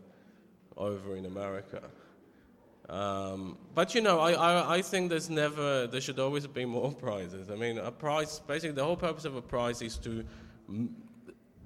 [0.77, 1.81] over in America.
[2.91, 6.91] Um, but you know, I, I, I think there's never, there should always be more
[7.05, 7.49] prizes.
[7.49, 10.25] I mean, a prize, basically, the whole purpose of a prize is to
[10.67, 10.93] m-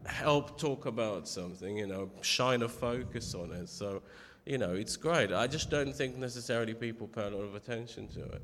[0.05, 3.69] help talk about something, you know, shine a focus on it.
[3.69, 4.03] So,
[4.45, 5.31] you know, it's great.
[5.33, 8.41] I just don't think necessarily people pay a lot of attention to it,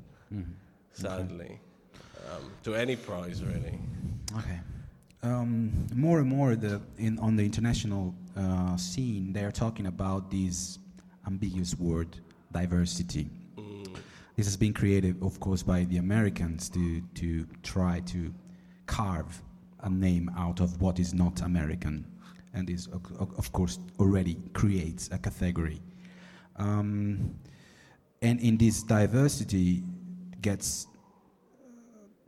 [0.92, 1.60] sadly,
[2.32, 3.78] um, to any prize really.
[4.36, 4.58] Okay.
[5.22, 10.32] Um, more and more, the, in, on the international uh, scene, they are talking about
[10.32, 10.80] this
[11.28, 12.18] ambiguous word,
[12.52, 13.30] diversity.
[14.36, 18.32] This has been created, of course, by the Americans to, to try to
[18.86, 19.42] carve
[19.80, 22.06] a name out of what is not American,
[22.54, 25.80] and of- of course, already creates a category.
[26.56, 27.34] Um,
[28.22, 29.82] and in this diversity,
[30.42, 30.88] gets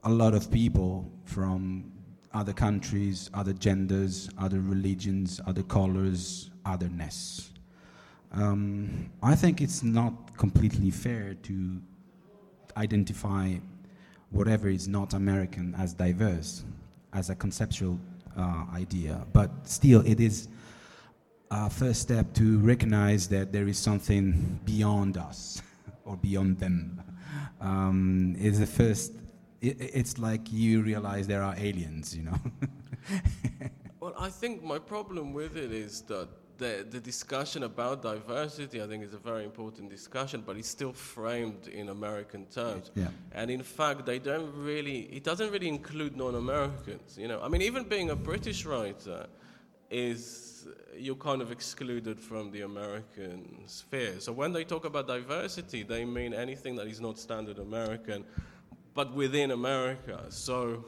[0.05, 1.93] a lot of people from
[2.33, 7.51] other countries, other genders, other religions, other colors, otherness.
[8.35, 11.80] Um, I think it's not completely fair to
[12.76, 13.55] identify
[14.30, 16.64] whatever is not American as diverse,
[17.12, 17.99] as a conceptual
[18.37, 19.24] uh, idea.
[19.32, 20.49] But still, it is
[21.51, 25.62] a first step to recognize that there is something beyond us
[26.05, 27.01] or beyond them.
[27.61, 29.12] Um, the first.
[29.61, 32.39] It, it's like you realize there are aliens, you know.
[34.05, 36.28] Well, I think my problem with it is that
[36.59, 40.93] the, the discussion about diversity, I think, is a very important discussion, but it's still
[40.93, 42.91] framed in American terms.
[42.95, 43.09] Yeah.
[43.33, 47.19] And in fact, they don't really, it doesn't really include non Americans.
[47.19, 49.27] You know, I mean, even being a British writer
[49.91, 54.21] is, you're kind of excluded from the American sphere.
[54.21, 58.25] So when they talk about diversity, they mean anything that is not standard American,
[58.95, 60.25] but within America.
[60.29, 60.85] So,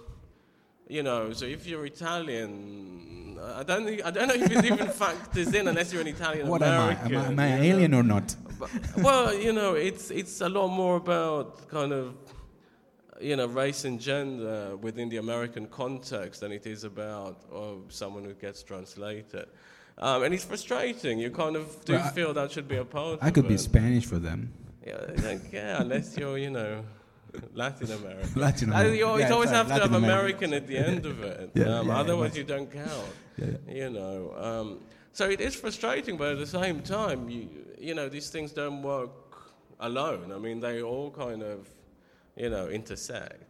[0.89, 4.89] you know, so if you're Italian, I don't, think, I don't know if it even
[5.05, 6.93] factors in unless you're an Italian what am I?
[6.93, 7.63] Am I, am I know?
[7.63, 8.35] alien or not?
[8.59, 12.15] But- well, you know, it's it's a lot more about kind of
[13.21, 18.25] you know race and gender within the American context than it is about oh, someone
[18.25, 19.47] who gets translated.
[19.99, 21.19] Um, and it's frustrating.
[21.19, 23.19] You kind of do Well, I- feel that should be a part.
[23.23, 23.57] I could be.
[23.57, 24.53] Spanish for them.
[24.87, 26.85] Yeah, I care unless you're, you know,
[27.55, 28.31] Latin American.
[28.41, 28.97] Latin American.
[28.97, 30.53] you always, Yeah, always sorry, have to have American.
[30.53, 31.51] At the end of it.
[31.55, 33.11] Yeah, um, yeah, otherwise, you don't count.
[33.37, 34.35] Yeah, You know.
[34.37, 34.81] Um,
[35.13, 38.83] so it is frustrating, but at the same time, you you know, these things don't
[38.83, 39.11] work
[39.81, 40.33] alone.
[40.33, 41.69] I mean, they all kind of,
[42.37, 43.43] you know, intersect.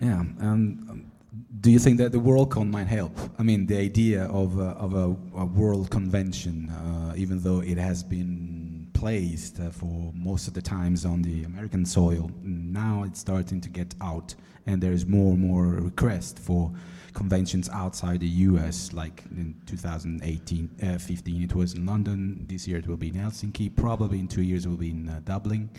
[0.00, 0.20] Yeah.
[0.20, 1.12] Um, um,
[1.60, 3.16] do you think that the WorldCon might help?
[3.38, 7.78] I mean, the idea of a, of a, a world convention, uh, even though it
[7.78, 8.57] has been
[8.98, 13.68] placed uh, for most of the times on the American soil, now it's starting to
[13.68, 14.34] get out,
[14.66, 16.72] and there is more and more request for
[17.12, 18.92] conventions outside the U.S.
[18.92, 22.44] Like in 2018, uh, 15, it was in London.
[22.48, 23.74] This year it will be in Helsinki.
[23.76, 25.70] Probably in two years it will be in uh, Dublin.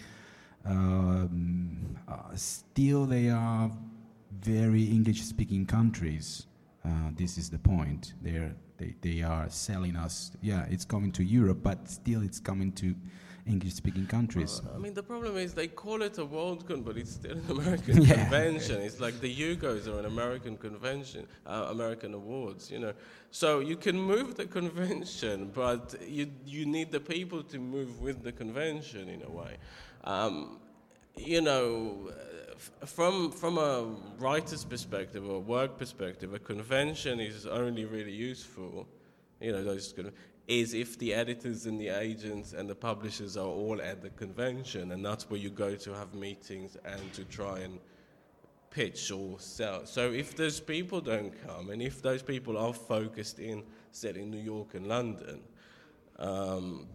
[0.63, 3.69] Um, uh, still, they are
[4.39, 6.47] very English-speaking countries.
[6.85, 8.13] Uh, this is the point.
[8.21, 10.31] They're, they they are selling us.
[10.41, 12.95] Yeah, it's coming to Europe, but still, it's coming to
[13.45, 14.61] English-speaking countries.
[14.75, 18.03] I mean, the problem is they call it a WorldCon, but it's still an American
[18.03, 18.13] Yeah.
[18.23, 18.81] convention.
[18.81, 22.93] It's like the Hugos are an American convention, uh, American awards, you know.
[23.31, 28.23] So you can move the convention, but you you need the people to move with
[28.23, 29.57] the convention in a way.
[30.03, 30.59] Um,
[31.17, 32.48] you know, uh,
[32.85, 33.83] from from a
[34.17, 38.87] writer's perspective or work perspective, a convention is only really useful.
[39.39, 39.93] You know, those
[40.47, 44.91] is if the editors and the agents and the publishers are all at the convention,
[44.91, 47.79] and that's where you go to have meetings and to try and
[48.71, 49.85] pitch or sell.
[49.85, 54.31] So if those people don't come, and if those people are focused in, say, in
[54.31, 55.39] New York and London,
[56.17, 56.87] um,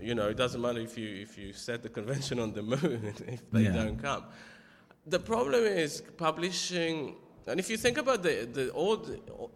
[0.00, 3.12] you know, it doesn't matter if you if you set the convention on the moon
[3.28, 3.72] if they Yeah.
[3.72, 4.24] don't come.
[5.06, 9.02] The problem is publishing, and if you think about the the old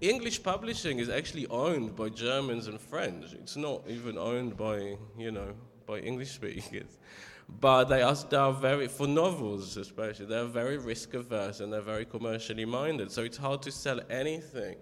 [0.01, 3.33] English publishing is actually owned by Germans and French.
[3.33, 5.55] It's not even owned by you know
[5.87, 6.99] by English speakers.
[7.61, 11.81] But they are, they are very, for novels especially, they're very risk averse and they're
[11.81, 13.11] very commercially minded.
[13.11, 14.77] So it's hard to sell anything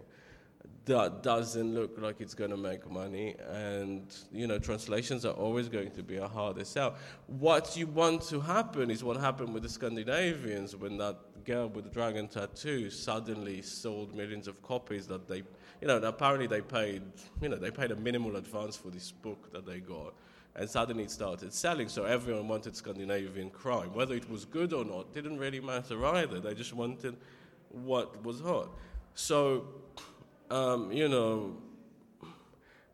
[0.86, 5.68] that doesn't look like it's going to make money and you know translations are always
[5.68, 6.94] going to be a harder sell.
[7.26, 11.84] What you want to happen is what happened with the scandinavians when that girl with
[11.84, 15.42] the dragon tattoo suddenly sold millions of copies that they
[15.80, 17.02] you know apparently they paid
[17.40, 20.14] you know they paid a minimal advance for this book that they got
[20.54, 21.88] and suddenly it started selling.
[21.88, 23.92] So everyone wanted scandinavian crime.
[23.92, 26.40] Whether it was good or not didn't really matter either.
[26.40, 27.16] They just wanted
[27.70, 28.70] what was hot.
[29.14, 29.66] So
[30.50, 31.56] um, you know,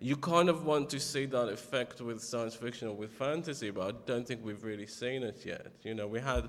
[0.01, 3.95] you kind of want to see that effect with science fiction or with fantasy, but
[3.95, 5.69] I don't think we've really seen it yet.
[5.83, 6.49] You know, we had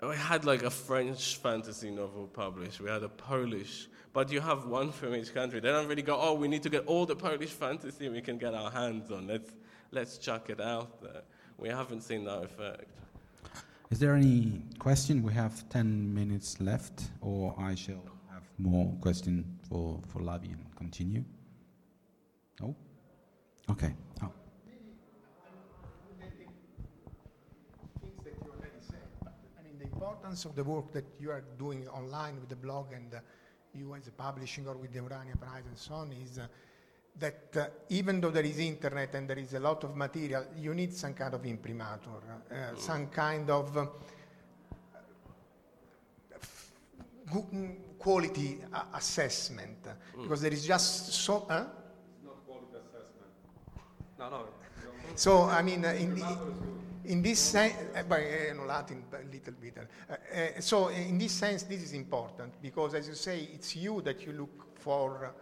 [0.00, 4.66] we had like a French fantasy novel published, we had a Polish, but you have
[4.66, 5.60] one from each country.
[5.60, 8.38] They don't really go, oh, we need to get all the Polish fantasy we can
[8.38, 9.26] get our hands on.
[9.26, 9.50] Let's
[9.90, 11.22] let's chuck it out there.
[11.58, 12.88] We haven't seen that effect.
[13.90, 15.22] Is there any question?
[15.22, 18.02] We have 10 minutes left, or I shall
[18.62, 21.24] more question for, for Lavie and continue?
[22.60, 22.74] No?
[23.70, 23.94] Okay.
[24.22, 24.30] Oh.
[29.82, 33.18] Importance of the work that you are doing online with the blog and uh,
[33.74, 36.46] you as a publishing or with the Urania Prize and so on is uh,
[37.18, 40.74] that uh, even though there is internet and there is a lot of material, you
[40.74, 42.10] need some kind of imprimatur,
[42.50, 43.86] uh, some kind of uh,
[48.02, 48.58] quality
[48.94, 50.22] assessment mm.
[50.22, 51.46] because there is just so.
[51.48, 51.64] Huh?
[52.24, 53.30] not quality assessment.
[54.18, 54.48] No, no.
[55.14, 56.22] So I mean, uh, in,
[57.04, 59.78] in this sense, uh, by uh, Latin a little bit.
[59.78, 64.00] Uh, uh, so in this sense, this is important because, as you say, it's you
[64.02, 65.32] that you look for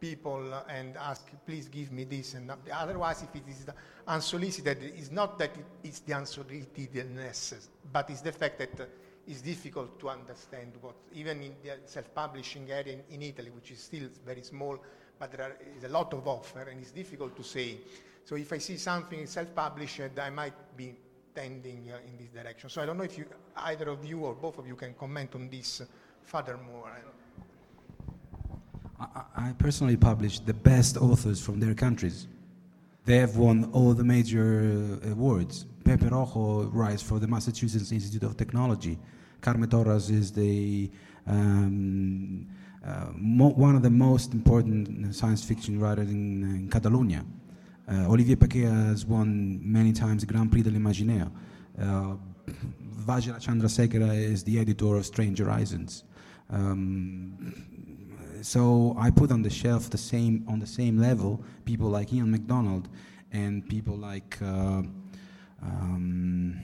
[0.00, 3.66] people and ask, please give me this, and otherwise, if it is
[4.06, 5.50] unsolicited, it's not that
[5.82, 8.88] it's the unsolicitedness, but it's the fact that
[9.26, 13.80] it's difficult to understand what, even in the self-publishing area in, in, Italy, which is
[13.80, 14.78] still very small,
[15.18, 17.78] but there are, is a lot of offer, and it's difficult to say.
[18.24, 20.94] So if I see something self-published, I might be
[21.34, 22.70] tending uh, in this direction.
[22.70, 25.34] So I don't know if you, either of you or both of you can comment
[25.34, 25.82] on this
[26.22, 26.90] furthermore.
[28.98, 32.28] I, I personally publish the best authors from their countries.
[33.04, 35.66] They have won all the major uh, awards.
[35.84, 38.98] Pepe Rojo writes for the Massachusetts Institute of Technology.
[39.40, 40.90] Carme Torras is the
[41.26, 42.46] um,
[42.84, 47.24] uh, one of the most important science fiction writers in, in Catalonia.
[47.88, 51.30] Uh, Olivier Paquet has won many times the Grand Prix de l'Imaginaire.
[51.80, 52.14] Uh,
[53.06, 56.04] Vajra Chandrasekera is the editor of Strange Horizons.
[56.50, 57.54] Um,
[58.42, 62.30] so I put on the shelf the same on the same level people like Ian
[62.30, 62.88] McDonald
[63.32, 64.82] and people like, uh,
[65.62, 66.60] um,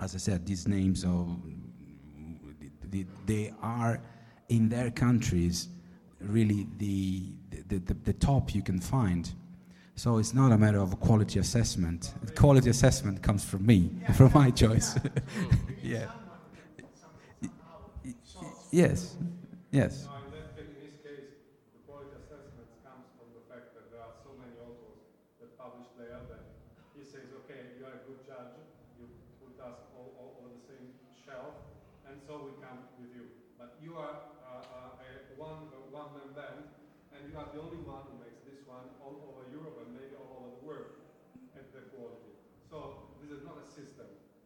[0.00, 1.36] as I said, these names of
[3.26, 4.00] they are
[4.48, 5.68] in their countries
[6.20, 7.32] really the,
[7.68, 9.32] the, the, the top you can find.
[9.94, 12.14] So it's not a matter of a quality assessment.
[12.24, 14.12] The quality assessment comes from me, yeah.
[14.18, 14.94] from my choice.
[15.32, 15.72] Hmm.
[15.82, 16.10] yeah.
[18.70, 19.16] yes.
[19.70, 20.08] Yes.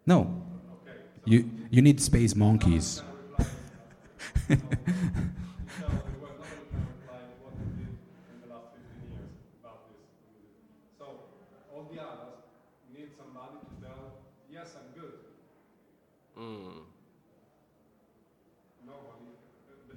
[0.06, 0.42] No.
[1.24, 3.02] You, you need space monkeys.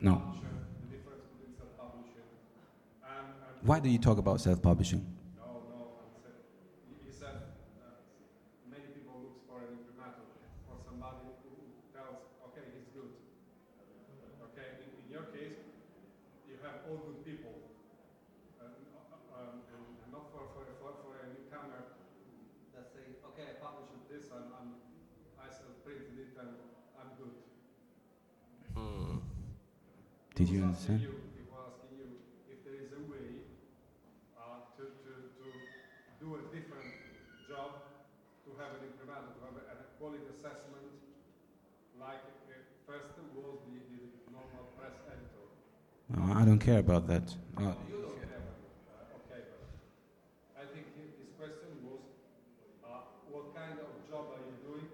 [0.01, 0.21] No.
[3.61, 5.05] Why do you talk about self-publishing?
[5.05, 5.17] Did you
[7.15, 7.39] understand?
[7.49, 7.67] People
[25.95, 26.59] asking you if there is
[28.75, 29.19] a way uh,
[34.79, 35.47] to, to, to
[36.23, 36.87] do a different
[37.51, 37.83] job,
[38.47, 40.87] to have an imprimatur, to have a, a quality assessment,
[41.99, 42.55] like uh,
[42.87, 45.51] first was the, the normal press editor.
[46.15, 47.27] No, I don't care about that.
[47.59, 48.71] Uh, you don't care about it.
[48.87, 49.67] Uh, okay, but
[50.55, 51.99] I think his question was
[52.87, 53.03] uh,
[53.35, 54.87] what kind of job are you doing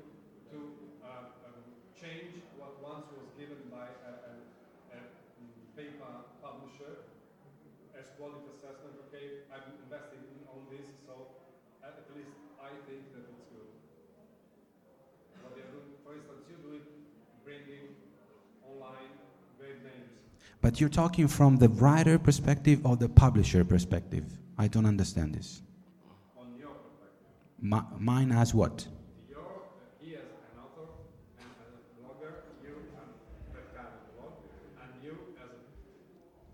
[0.50, 0.58] to
[1.06, 1.62] uh, um,
[1.94, 4.42] change what once was given by a,
[4.98, 5.00] a
[5.78, 7.06] paper publisher
[8.16, 8.96] quality assessment.
[9.08, 11.36] Okay, I'm investing in on this, so
[11.84, 13.70] at at least I think that it's good.
[15.44, 16.88] What they're doing, for instance, you do it,
[17.44, 17.92] bringing
[18.64, 19.12] online
[19.60, 20.16] great names.
[20.66, 24.26] But you're talking from the writer perspective or the publisher perspective?
[24.58, 25.62] I don't understand this.
[26.36, 27.30] On your perspective,
[27.62, 28.88] Mi- mine as what?
[29.30, 29.46] your
[30.02, 30.90] he as an author
[31.38, 32.34] and as a blogger,
[32.66, 33.14] you and
[33.54, 34.34] that kind of blog,
[34.82, 35.62] and you as a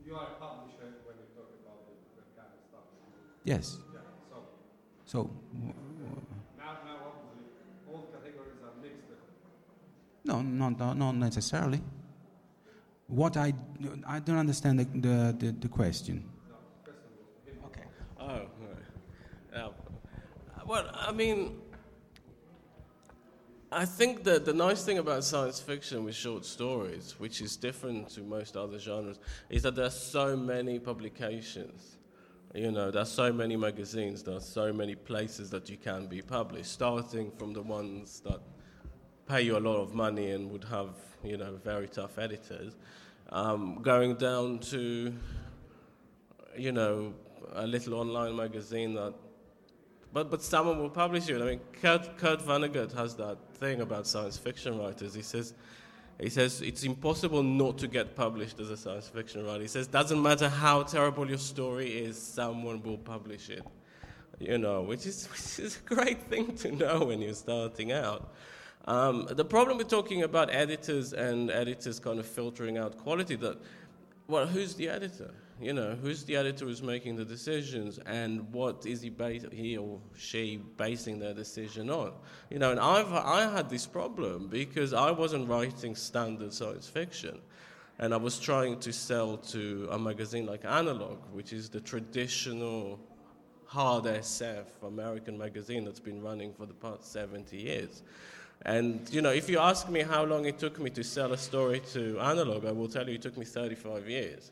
[0.06, 2.84] you are a publisher when you talk about the, that kind of stuff.
[3.48, 3.78] Yes.
[3.96, 4.00] Yeah.
[4.30, 4.44] So
[5.06, 5.20] So,
[5.56, 5.72] w-
[6.60, 7.48] now, now obviously
[7.88, 9.08] all categories are mixed.
[10.26, 11.80] no, not, not, not necessarily.
[13.12, 13.54] What I,
[14.08, 16.24] I don't understand the, the, the, the question.
[17.66, 17.84] Okay.
[18.18, 18.42] Oh.
[19.54, 19.68] Yeah.
[20.66, 21.60] Well, I mean,
[23.70, 28.08] I think that the nice thing about science fiction with short stories, which is different
[28.12, 29.20] to most other genres,
[29.50, 31.98] is that there are so many publications.
[32.56, 36.08] You know, there are so many magazines, there are so many places that you can
[36.08, 38.40] be published, starting from the ones that
[39.28, 40.90] pay you a lot of money and would have,
[41.24, 42.76] you know, very tough editors,
[43.32, 45.14] um, going down to
[46.58, 47.14] you know,
[47.54, 49.14] a little online magazine that,
[50.14, 51.42] but but someone will publish it.
[51.42, 55.14] I mean, Kurt, Kurt Vonnegut has that thing about science fiction writers.
[55.14, 55.54] He says,
[56.20, 59.62] he says it's impossible not to get published as a science fiction writer.
[59.62, 63.66] He says doesn't matter how terrible your story is, someone will publish it.
[64.40, 68.34] You know, which is which is a great thing to know when you're starting out.
[68.86, 73.58] Um, the problem with talking about editors and editors kind of filtering out quality that
[74.28, 75.32] well, who's the editor?
[75.60, 79.78] You know, who's the editor who's making the decisions, and what is he, bas- he
[79.78, 82.14] or she basing their decision on?
[82.50, 87.40] You know, and I've I had this problem because I wasn't writing standard science fiction,
[88.00, 93.00] and I was trying to sell to a magazine like Analog, which is the traditional
[93.66, 98.02] hard SF American magazine that's been running for the past 70 years.
[98.64, 101.38] And you know, if you ask me how long it took me to sell a
[101.38, 104.52] story to Analog, I will tell you it took me 35 years,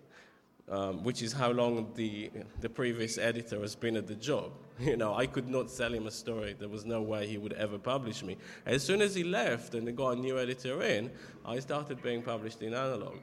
[0.69, 4.51] um, which is how long the the previous editor has been at the job.
[4.79, 6.55] You know, I could not sell him a story.
[6.57, 8.37] There was no way he would ever publish me.
[8.65, 11.11] As soon as he left and they got a new editor in,
[11.45, 13.17] I started being published in Analog.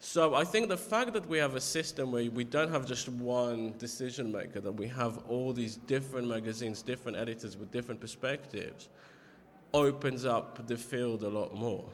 [0.00, 3.08] So I think the fact that we have a system where we don't have just
[3.08, 8.88] one decision maker, that we have all these different magazines, different editors with different perspectives,
[9.72, 11.84] opens up the field a lot more.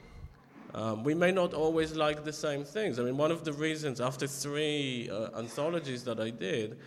[0.75, 2.99] Um, we may not always like the same things.
[2.99, 6.79] I mean, one of the reasons after three uh, anthologies that I did,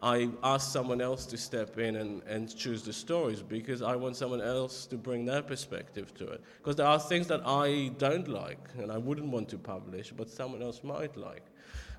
[0.00, 4.16] I asked someone else to step in and, and choose the stories because I want
[4.16, 6.42] someone else to bring their perspective to it.
[6.58, 10.28] Because there are things that I don't like and I wouldn't want to publish, but
[10.28, 11.44] someone else might like,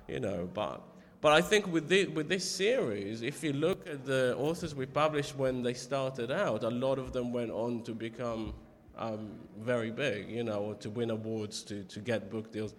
[0.08, 0.48] you know.
[0.52, 0.82] But,
[1.26, 4.86] but I think with, the, with this series, if you look at the authors we
[4.86, 8.54] published when they started out, a lot of them went on to become
[8.96, 12.74] um, very big, you know, to win awards, to, to get book deals.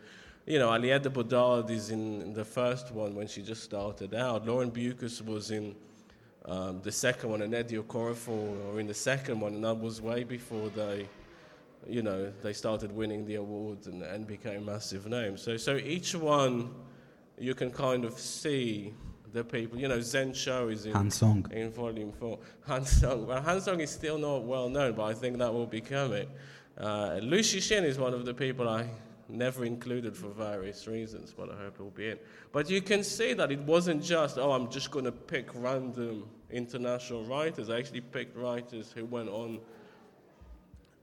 [0.45, 4.47] You know, Aliette Bodard is in the first one when she just started out.
[4.47, 5.75] Lauren Beukes was in
[6.45, 10.01] um, the second one, and Nnedi Okorafor were in the second one, and that was
[10.01, 11.09] way before they,
[11.85, 15.41] you know, they started winning the awards and, and became massive names.
[15.41, 16.73] So, so each one,
[17.37, 18.93] you can kind of see
[19.33, 19.77] the people.
[19.79, 21.45] You know, Zen Show is in Han Song.
[21.51, 22.39] in volume four.
[22.65, 23.27] Han Song.
[23.27, 26.27] Well, Han Song is still not well known, but I think that will be coming.
[26.77, 28.87] Uh, Liu Cixin is one of the people I
[29.29, 32.19] never included for various reasons, but I hope it will be in.
[32.51, 36.27] But you can see that it wasn't just, oh, I'm just going to pick random
[36.49, 37.69] international writers.
[37.69, 39.59] I actually picked writers who went on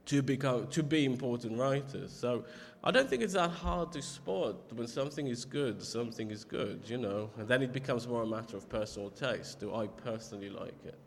[0.05, 2.11] to become to be important writers.
[2.11, 2.45] So
[2.87, 6.83] I don't think it's that hard to spot when something is good, something is good,
[6.85, 7.31] you know.
[7.39, 9.59] And then it becomes more a matter of personal taste.
[9.59, 10.99] Do I personally like it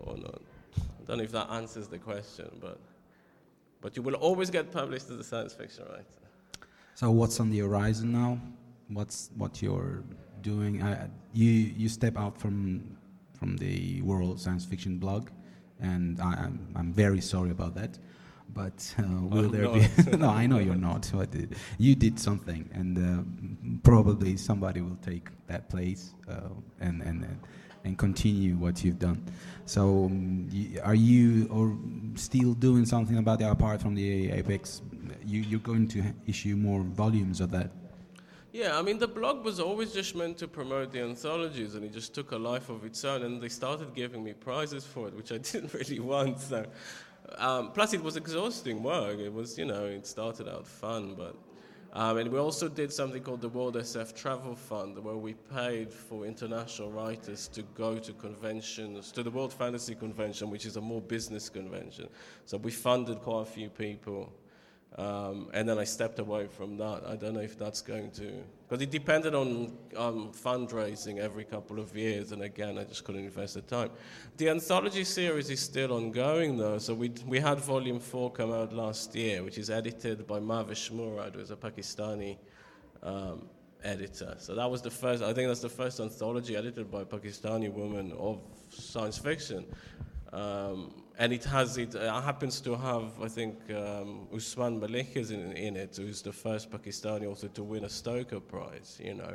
[0.00, 0.40] or not?
[0.78, 2.78] I don't know if that answers the question, but
[3.82, 6.04] but you will always get published as a science fiction writer.
[6.94, 8.40] So what's on the horizon now?
[8.88, 10.02] What's what you're
[10.40, 10.82] doing?
[11.34, 12.96] You you step out from
[13.34, 15.28] from the World Science Fiction blog,
[15.78, 17.98] and I, I'm I'm very sorry about that.
[18.54, 19.74] But uh, will I'm there not.
[20.10, 20.16] be?
[20.18, 21.10] no, I know you're not.
[21.14, 21.38] But uh,
[21.78, 23.22] you did something, and uh,
[23.82, 26.48] probably somebody will take that place uh,
[26.80, 27.40] and and and-
[27.84, 29.20] and continue what you've done.
[29.66, 31.76] So, um, y- are you or
[32.14, 34.82] still doing something about that apart from the Apex?
[35.26, 37.70] You you're going to issue more volumes of that.
[38.52, 41.92] Yeah, I mean, the blog was always just meant to promote the anthologies, and it
[41.92, 43.22] just took a life of its own.
[43.22, 46.38] And they started giving me prizes for it, which I didn't really want.
[46.38, 46.64] So,
[47.38, 49.18] um, plus, it was exhausting work.
[49.18, 51.36] It was, you know, it started out fun, but
[51.94, 55.92] Um, and we also did something called the World SF Travel Fund, where we paid
[55.92, 60.80] for international writers to go to conventions, to the World Fantasy Convention, which is a
[60.80, 62.08] more business convention.
[62.46, 64.32] So we funded quite a few people.
[64.98, 67.04] Um, and then I stepped away from that.
[67.06, 68.30] I don't know if that's going to,
[68.68, 73.24] because it depended on um, fundraising every couple of years, and again, I just couldn't
[73.24, 73.88] invest the time.
[74.36, 76.76] The anthology series is still ongoing, though.
[76.76, 80.90] So we we had volume four come out last year, which is edited by Mahvesh
[80.92, 82.36] Murad, who's a Pakistani
[83.02, 83.48] um,
[83.82, 84.34] editor.
[84.38, 85.22] So that was the first.
[85.22, 89.64] I think that's the first anthology edited by a Pakistani woman of science fiction.
[90.34, 95.30] Um, and it has it uh, happens to have I think um, Usman Malik is
[95.30, 99.00] in, in it, who's the first Pakistani author to win a Stoker Prize.
[99.02, 99.34] You know,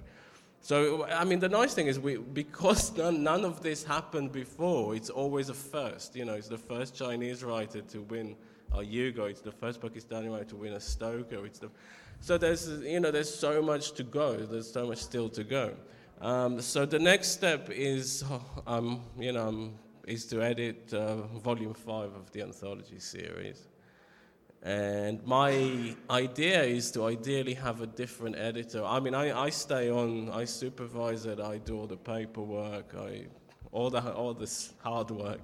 [0.62, 4.96] so I mean the nice thing is we because none, none of this happened before.
[4.96, 6.16] It's always a first.
[6.16, 8.36] You know, it's the first Chinese writer to win
[8.74, 9.26] a Hugo.
[9.26, 11.46] It's the first Pakistani writer to win a Stoker.
[11.46, 11.70] It's the
[12.20, 14.36] so there's you know there's so much to go.
[14.38, 15.76] There's so much still to go.
[16.20, 18.24] Um, so the next step is
[18.68, 19.48] um, you know.
[19.48, 23.68] I'm is to edit uh, volume five of the anthology series.
[24.64, 28.84] And my idea is to ideally have a different editor.
[28.84, 33.28] I mean, I, I stay on, I supervise it, I do all the paperwork, I,
[33.72, 35.42] all, the, all this hard work.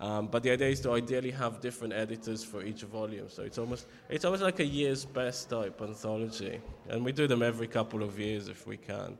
[0.00, 3.28] Um, but the idea is to ideally have different editors for each volume.
[3.28, 6.60] So it's almost, it's almost like a year's best type anthology.
[6.88, 9.18] And we do them every couple of years if we can.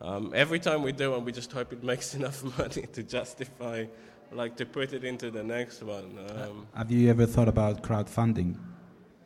[0.00, 3.86] Um, every time we do one, we just hope it makes enough money to justify,
[4.32, 6.18] like to put it into the next one.
[6.36, 8.56] Um, Have you ever thought about crowdfunding?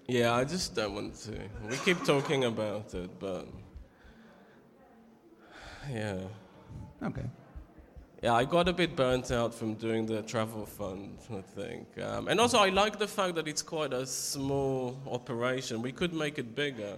[0.08, 1.32] yeah, I just don't want to.
[1.70, 3.46] We keep talking about it, but
[5.90, 6.18] yeah.
[7.02, 7.24] Okay.
[8.22, 11.88] Yeah, I got a bit burnt out from doing the travel fund, I think.
[12.00, 15.82] Um, and also, I like the fact that it's quite a small operation.
[15.82, 16.94] We could make it bigger,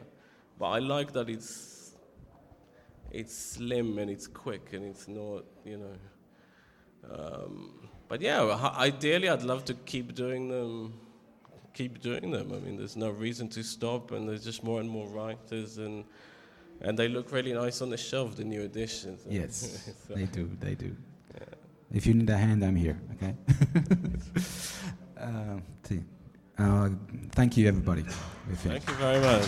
[0.58, 1.73] but I like that it's
[3.14, 5.96] it's slim and it's quick and it's not, you know.
[7.10, 8.42] Um, but yeah,
[8.78, 10.94] ideally, I'd love to keep doing them.
[11.72, 12.52] Keep doing them.
[12.52, 16.04] I mean, there's no reason to stop, and there's just more and more writers, and
[16.80, 18.36] and they look really nice on the shelf.
[18.36, 19.20] The new editions.
[19.28, 20.50] Yes, So- they do.
[20.60, 20.96] They do.
[21.92, 22.98] If you need a hand, I'm here.
[23.14, 23.34] Okay.
[25.20, 25.58] uh.
[26.56, 26.88] Uh,
[27.32, 28.02] thank you, everybody.
[28.62, 29.44] Thank you very much.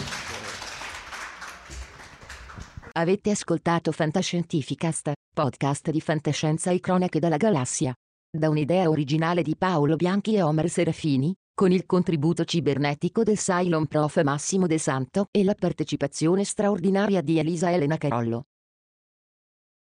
[2.98, 7.94] Avete ascoltato Fantascientificast, podcast di fantascienza e cronache dalla galassia.
[8.34, 13.86] Da un'idea originale di Paolo Bianchi e Omer Serafini, con il contributo cibernetico del Cylon
[13.86, 18.44] Prof Massimo De Santo e la partecipazione straordinaria di Elisa Elena Carollo.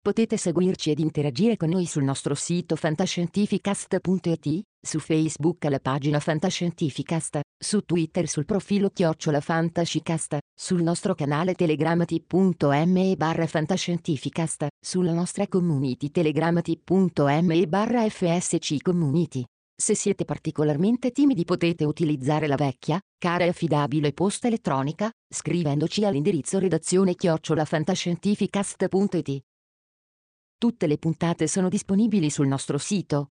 [0.02, 7.42] Potete seguirci ed interagire con noi sul nostro sito fantascientificast.it, su Facebook alla pagina Fantascientificast,
[7.58, 16.12] su Twitter sul profilo Chiocciola Fantascicast, sul nostro canale telegramati.me barra Fantascientificast, sulla nostra community
[16.12, 19.44] telegramati.me barra FSC Community.
[19.80, 26.58] Se siete particolarmente timidi potete utilizzare la vecchia, cara e affidabile posta elettronica, scrivendoci all'indirizzo
[26.58, 29.40] redazione chiocciolafantascientificast.it.
[30.58, 33.34] Tutte le puntate sono disponibili sul nostro sito,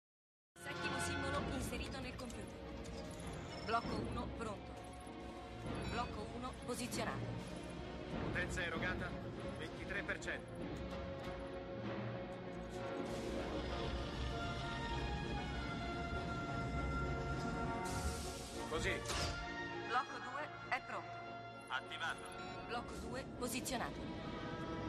[23.71, 23.99] 2 posizionato.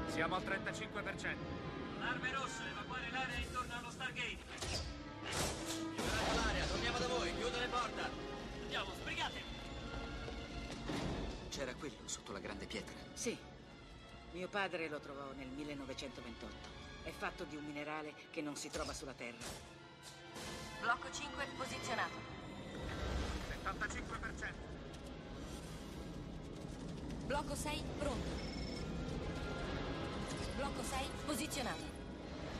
[0.09, 1.37] Siamo al 35%.
[2.01, 4.39] Arme rosse, evacuare l'area intorno allo Stargate.
[5.95, 8.01] Liberate l'area, torniamo da voi, chiudo le porte.
[8.63, 9.43] Andiamo, sbrigate.
[11.49, 12.95] C'era quello sotto la grande pietra.
[13.15, 13.39] Sì.
[14.33, 16.81] Mio padre lo trovò nel 1928.
[17.05, 19.45] È fatto di un minerale che non si trova sulla Terra.
[20.81, 22.31] Blocco 5 posizionato.
[23.63, 24.53] 85%.
[27.27, 28.52] Blocco 6 pronto.
[30.63, 31.83] Blocco 6 posizionato.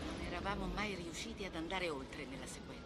[0.07, 2.82] Non eravamo mai riusciti ad andare oltre nella sequenza.